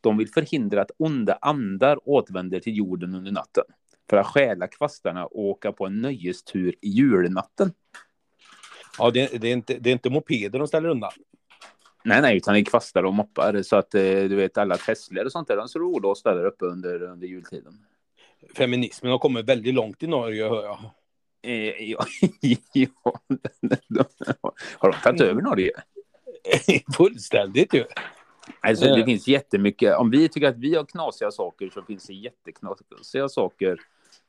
[0.00, 3.64] De vill förhindra att onda andar återvänder till jorden under natten.
[4.10, 7.72] För att stjäla kvastarna och åka på en nöjestur i julnatten.
[8.98, 11.10] Ja, det, det, är inte, det är inte mopeder de ställer undan.
[12.04, 13.62] Nej, nej, utan det är kvastar och moppar.
[13.62, 16.64] Så att eh, du vet alla Teslor och sånt där, de står olåsta där uppe
[16.64, 17.72] under, under jultiden.
[18.56, 20.78] Feminismen har kommit väldigt långt i Norge, hör jag.
[21.42, 22.06] Eh, ja,
[22.72, 22.94] ja,
[24.78, 25.70] har de tagit över Norge?
[26.96, 27.84] Fullständigt ju.
[28.60, 29.96] Alltså, det finns jättemycket.
[29.96, 33.80] Om vi tycker att vi har knasiga saker så finns det jätteknasiga saker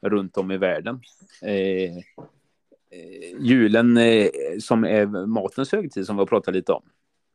[0.01, 1.01] runt om i världen.
[1.41, 6.83] Eh, eh, julen eh, som är matens högtid som vi har pratat lite om.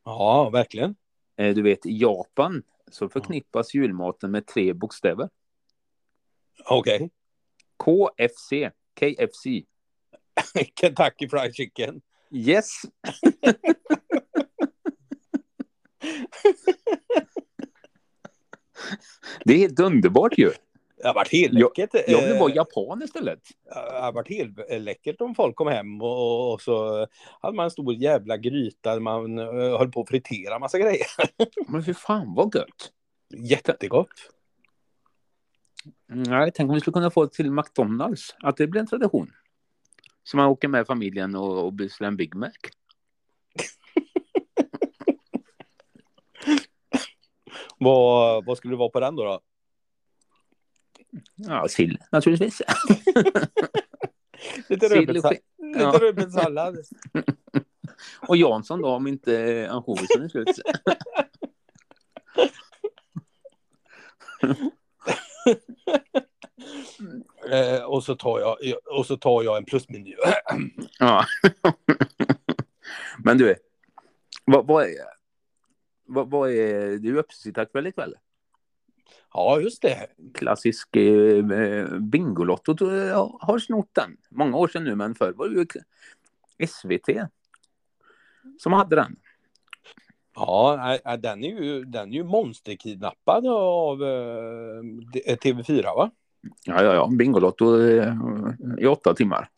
[0.05, 0.97] Ja, verkligen.
[1.37, 5.29] Eh, du vet, i Japan så förknippas julmaten med tre bokstäver.
[6.65, 7.11] Okej.
[7.77, 8.71] KFC,
[9.01, 9.45] KFC.
[10.81, 12.01] Kentucky Fried Chicken.
[12.31, 12.71] Yes.
[19.45, 20.53] det är helt underbart ju.
[20.97, 21.91] Det har varit helt läckert.
[22.09, 23.41] Jag vill vara japan istället.
[23.65, 27.07] Det har varit helt läckert om folk kom hem och, och så
[27.41, 31.07] hade man en stor jävla gryta där man eh, höll på att fritera massa grejer.
[31.69, 32.93] Men för fan vad gött.
[33.37, 34.36] Jättegott.
[36.09, 38.35] Nej, tänk om vi skulle kunna få till McDonalds.
[38.39, 39.33] Att det blir en tradition.
[40.23, 42.53] Så man åker med familjen och, och beställer en Big Mac.
[47.79, 49.25] vad, vad skulle det vara på den då?
[49.25, 49.41] då?
[51.35, 52.63] Ja, sill naturligtvis.
[54.69, 56.77] Lite rödbetssallad.
[57.13, 57.23] Ja.
[58.29, 60.49] Och Jansson då, om inte ansjovisen är slut.
[67.53, 68.57] Eh, och, så tar jag,
[68.99, 70.15] och så tar jag en plusmeny.
[70.99, 71.25] Ja.
[73.25, 73.55] Men du,
[74.45, 75.17] vad, vad är...
[76.09, 78.15] Vad, vad är du uppesittarkväll ikväll?
[79.37, 80.07] ja, just det.
[80.35, 84.17] Klassisk eh, Bingolotto jag har snott den.
[84.31, 85.67] Många år sedan nu, men förr var det ju
[86.67, 87.09] SVT
[88.59, 89.17] som hade den.
[90.35, 96.11] Ja, den är ju, den är ju monsterkidnappad av eh, TV4 va?
[96.65, 97.09] Ja, ja, ja.
[97.13, 97.83] Bingolotto
[98.79, 99.49] i åtta timmar.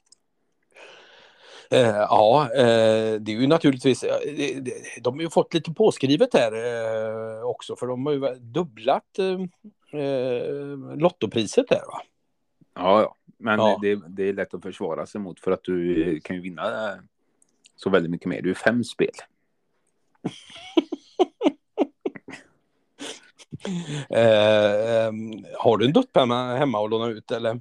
[1.70, 4.62] Eh, ja, eh, det är ju naturligtvis, eh,
[5.00, 10.00] de har ju fått lite påskrivet här eh, också för de har ju dubblat eh,
[10.00, 12.02] eh, lottopriset där va?
[12.74, 13.14] Ja, ja.
[13.38, 13.78] Men Ja.
[13.82, 16.90] Det, det är lätt att försvara sig mot för att du kan ju vinna
[17.76, 18.42] så väldigt mycket mer.
[18.42, 19.10] Du är fem spel.
[24.10, 25.12] Eh, eh,
[25.58, 27.60] har du en duttpenna hemma och låna ut eller?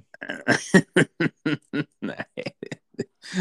[2.00, 2.24] Nej,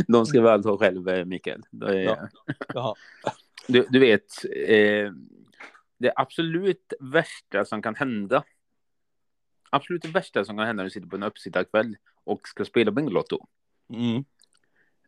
[0.08, 1.64] de ska väl ta själv, eh, Mikael.
[1.82, 2.30] Är- Ja.
[2.74, 2.96] Jaha.
[3.70, 5.12] Du, du vet, eh,
[5.98, 8.44] det absolut värsta som kan hända.
[9.70, 12.92] Absolut det värsta som kan hända när du sitter på en uppsittarkväll och ska spela
[12.92, 13.48] Bingolotto.
[13.94, 14.26] Mm.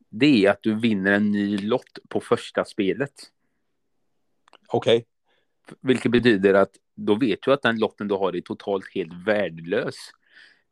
[0.09, 3.13] Det är att du vinner en ny lott på första spelet.
[4.67, 5.05] Okej.
[5.81, 6.71] Vilket betyder att
[7.05, 9.95] då vet du att den lotten du har är totalt helt värdelös.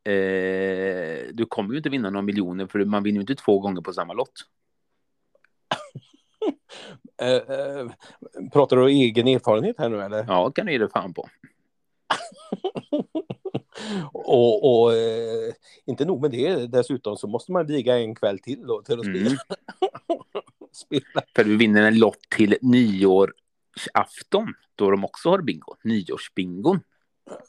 [0.03, 3.81] Eh, du kommer ju inte vinna några miljoner för man vinner ju inte två gånger
[3.81, 4.33] på samma lott.
[7.21, 7.87] Eh, eh,
[8.53, 10.25] pratar du egen erfarenhet här nu eller?
[10.27, 11.29] Ja, kan du ge dig fan på.
[14.13, 15.53] och och eh,
[15.85, 19.05] inte nog med det, dessutom så måste man viga en kväll till då till att
[19.05, 19.19] spela.
[19.19, 19.37] Mm.
[20.71, 21.23] spela.
[21.35, 22.57] För du vinner en lott till
[23.77, 25.75] nyårsafton då de också har bingo.
[25.83, 26.79] Nyårsbingon.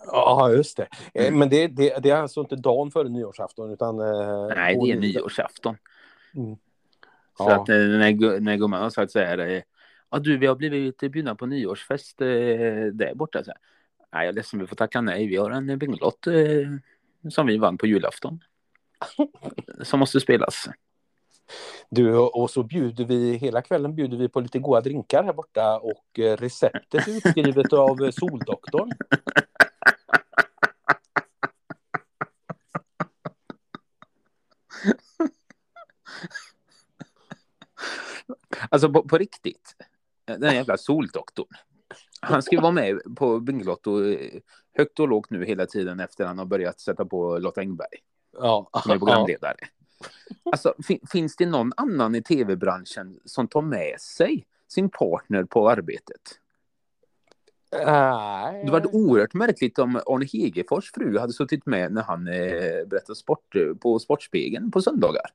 [0.07, 0.89] Ja, just det.
[1.15, 1.39] Eh, Mm.
[1.39, 4.01] Men det, det, det är alltså inte dagen före nyårsafton utan...
[4.01, 5.77] Eh, Nej, det är nyår- nyårsafton.
[6.35, 6.57] Mm.
[7.39, 7.63] Så Ja.
[7.63, 9.63] att eh, när, när gumman har sagt så här.
[10.11, 12.27] Ja du, vi har blivit bjudna på nyårsfest eh,
[12.93, 13.45] där borta.
[13.45, 13.59] Så här.
[14.13, 15.27] Nej, jag är ledsen, vi får tacka nej.
[15.27, 16.35] Vi har en bingolott eh,
[17.31, 18.41] som vi vann på julafton.
[19.83, 20.69] som måste spelas.
[21.91, 25.79] Du, och så bjuder vi, hela kvällen bjuder vi på lite goda drinkar här borta
[25.79, 28.91] och eh, receptet är utskrivet av eh, Soldoktorn.
[38.71, 39.75] Alltså på, på riktigt.
[40.25, 41.49] Den jävla soldoktorn.
[42.21, 44.41] Han ska ju vara med på Bingolotto eh,
[44.79, 47.99] högt och lågt nu hela tiden efter han har börjat sätta på Lotta Engberg
[48.33, 48.71] Ja.
[48.83, 49.57] som är programledare.
[50.53, 55.71] Alltså, fin- finns det någon annan i tv-branschen som tar med sig sin partner på
[55.71, 56.21] arbetet?
[57.73, 58.65] Nej.
[58.65, 63.17] Det var oerhört märkligt om Arne Hegerfors fru hade suttit med när han eh, berättade
[63.17, 65.27] sport på Sportspegeln på söndagar.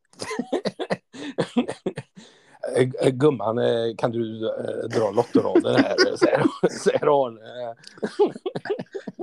[2.78, 4.40] Eh, eh, Gumman, eh, kan du
[4.90, 5.96] dra lottoraden här?
[6.18, 6.44] Säger.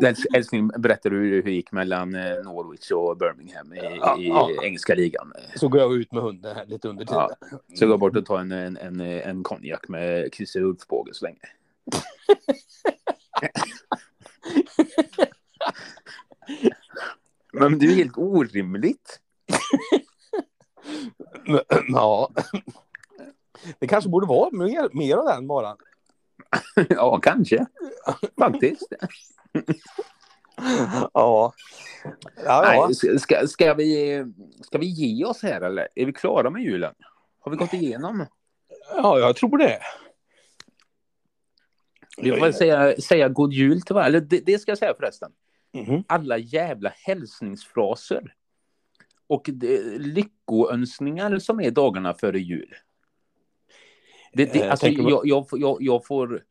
[0.03, 2.11] Äls- Älskling, berättar du hur det gick mellan
[2.45, 4.51] Norwich och Birmingham i, Ja, i ja.
[4.63, 5.33] engelska ligan?
[5.57, 7.29] Så går jag ut med hunden här lite under tiden.
[7.51, 7.59] Ja.
[7.77, 11.25] Så jag går bort och tar en, en, en, en konjak med Christer Ulfbåge så
[11.25, 11.39] länge.
[17.53, 19.21] Men det är helt orimligt.
[21.89, 22.31] Ja.
[23.79, 25.77] Det kanske borde vara mer, mer av den bara.
[26.89, 27.67] Ja, kanske.
[28.39, 28.93] Faktiskt.
[31.13, 31.13] Ja.
[31.13, 31.53] Ja,
[32.45, 32.89] ja.
[32.89, 34.25] Nej, ska, ska, vi,
[34.63, 35.89] ska vi ge oss här eller?
[35.95, 36.95] Är vi klara med julen?
[37.41, 38.27] Har vi gått igenom?
[38.97, 39.81] ja jag tror det.
[42.17, 44.21] Vi får säga, säga god jul till varandra.
[44.21, 45.33] Det, det ska jag säga förresten.
[45.73, 46.05] Mhm.
[46.09, 48.35] Alla jävla hälsningsfraser.
[49.27, 49.51] Och
[49.99, 52.75] lyckoönskningar som är dagarna före jul.
[54.33, 56.45] Det, det, Eh, alltså, jag, jag, jag, jag får...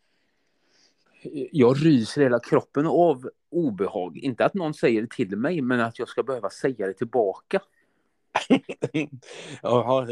[1.52, 4.18] Jag ryser hela kroppen av obehag.
[4.18, 7.62] Inte att någon säger det till mig, men att jag ska behöva säga det tillbaka.
[9.62, 10.08] Jaha,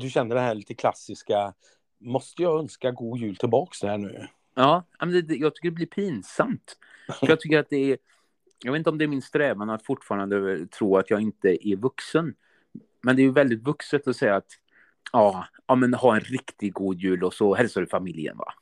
[0.00, 1.54] du känner det här lite klassiska.
[1.98, 4.26] Måste jag önska god jul tillbaks där nu?
[4.54, 6.78] Ja, men det, jag tycker det blir pinsamt.
[7.20, 7.98] För jag tycker att det är...
[8.64, 11.76] Jag vet inte om det är min strävan att fortfarande tro att jag inte är
[11.76, 12.34] vuxen.
[13.02, 14.52] Men det är ju väldigt vuxet att säga att
[15.12, 18.52] ja, ja men ha en riktigt god jul och så hälsar du familjen va?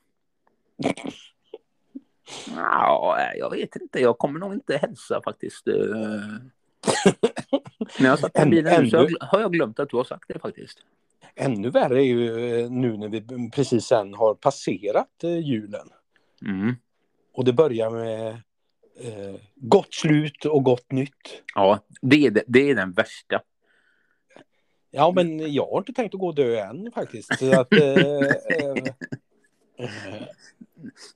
[2.55, 3.99] Ja, jag vet inte.
[4.01, 5.67] Jag kommer nog inte hälsa faktiskt.
[5.67, 5.73] Eh,
[7.99, 10.03] När jag satt i bilen så har ännu- jag- har jag glömt att du har
[10.03, 10.77] sagt det faktiskt.
[11.35, 15.87] Ännu värre är ju eh, nu när vi precis sen har passerat eh, julen.
[16.45, 16.75] Mm.
[17.33, 18.27] Och det börjar med
[18.99, 21.43] eh, gott slut och gott nytt.
[21.55, 23.41] Ja, det är, det, det är den värsta.
[24.91, 27.31] Ja, men jag har inte tänkt att gå och dö än faktiskt.
[27.31, 28.83] Att, eh, eh,
[29.77, 30.27] eh,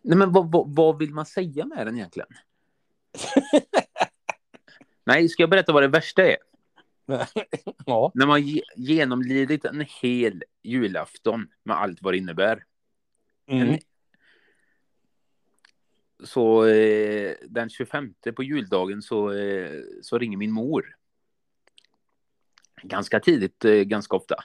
[0.01, 2.29] Nej, men vad, vad, vad vill man säga med den egentligen?
[5.05, 6.37] Nej, ska jag berätta vad det värsta är?
[7.85, 12.63] ja, När man ge, genomlidit en hel julafton med allt vad det innebär.
[13.47, 13.79] mm, En,
[16.23, 20.95] så eh, den 25 på juldagen så, eh, så ringer min mor.
[22.83, 24.35] Ganska tidigt, eh, ganska ofta.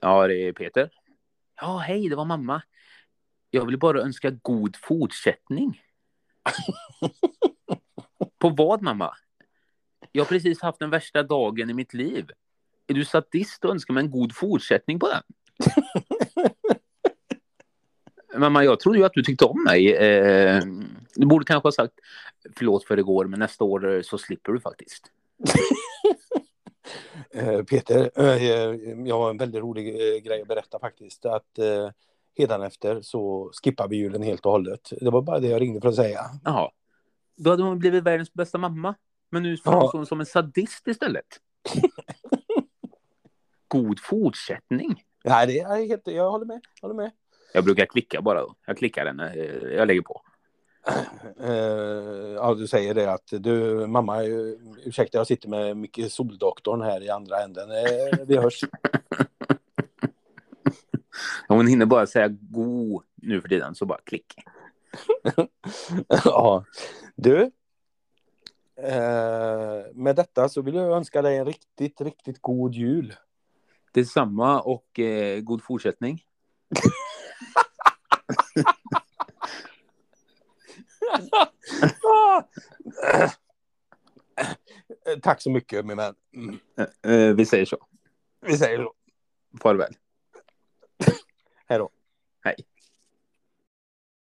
[0.00, 0.90] Ja, det är Peter.
[1.60, 2.62] Ja, hej, det var mamma.
[3.50, 5.82] Jag vill bara önska god fortsättning.
[8.38, 9.14] på vad, mamma?
[10.12, 12.30] Jag har precis haft den värsta dagen i mitt liv.
[12.86, 15.22] Är du sadist och önskar mig en god fortsättning på den?
[18.40, 19.94] Mamma, jag trodde ju att du tyckte om mig.
[19.94, 20.62] Eh,
[21.14, 21.94] du borde kanske ha sagt
[22.56, 25.10] förlåt för igår, men nästa år så slipper du faktiskt.
[27.34, 28.44] eh, Peter, eh,
[29.08, 31.26] jag har en väldigt rolig eh, grej att berätta faktiskt.
[31.26, 34.90] Att eh, efter så skippar vi julen helt och hållet.
[35.00, 36.20] Det var bara det jag ringde för att säga.
[36.44, 36.70] Jaha.
[37.36, 38.94] Då hade hon blivit världens bästa mamma.
[39.30, 41.26] Men nu framstår hon som en sadist istället.
[43.68, 45.02] God fortsättning.
[45.24, 46.60] Nej, det är helt, jag håller med.
[46.82, 47.10] Håller med.
[47.54, 48.54] Jag brukar klicka bara då.
[48.66, 49.20] Jag klickar den.
[49.20, 49.34] eh,
[49.76, 50.22] Jag lägger på.
[51.40, 54.22] Eh, ja, du säger det att du, mamma,
[54.84, 57.70] ursäkta, jag sitter med Micke Soldoktorn här i andra änden.
[57.70, 58.64] Eh, vi hörs.
[61.48, 64.34] Hon hinner bara säga go nu för tiden, så bara klick.
[66.24, 66.64] ja.
[67.16, 67.50] Du,
[68.76, 73.14] eh, med detta så vill jag önska dig en riktigt, riktigt god jul.
[73.92, 76.22] Detsamma och eh, god fortsättning.
[85.06, 86.14] Eh, Tack så mycket min vän.
[86.78, 87.86] Eh, eh, vi säger så.
[88.40, 88.92] Vi säger så.
[89.62, 89.92] Farväl.
[91.68, 91.90] Hej då.
[92.44, 92.54] Hej.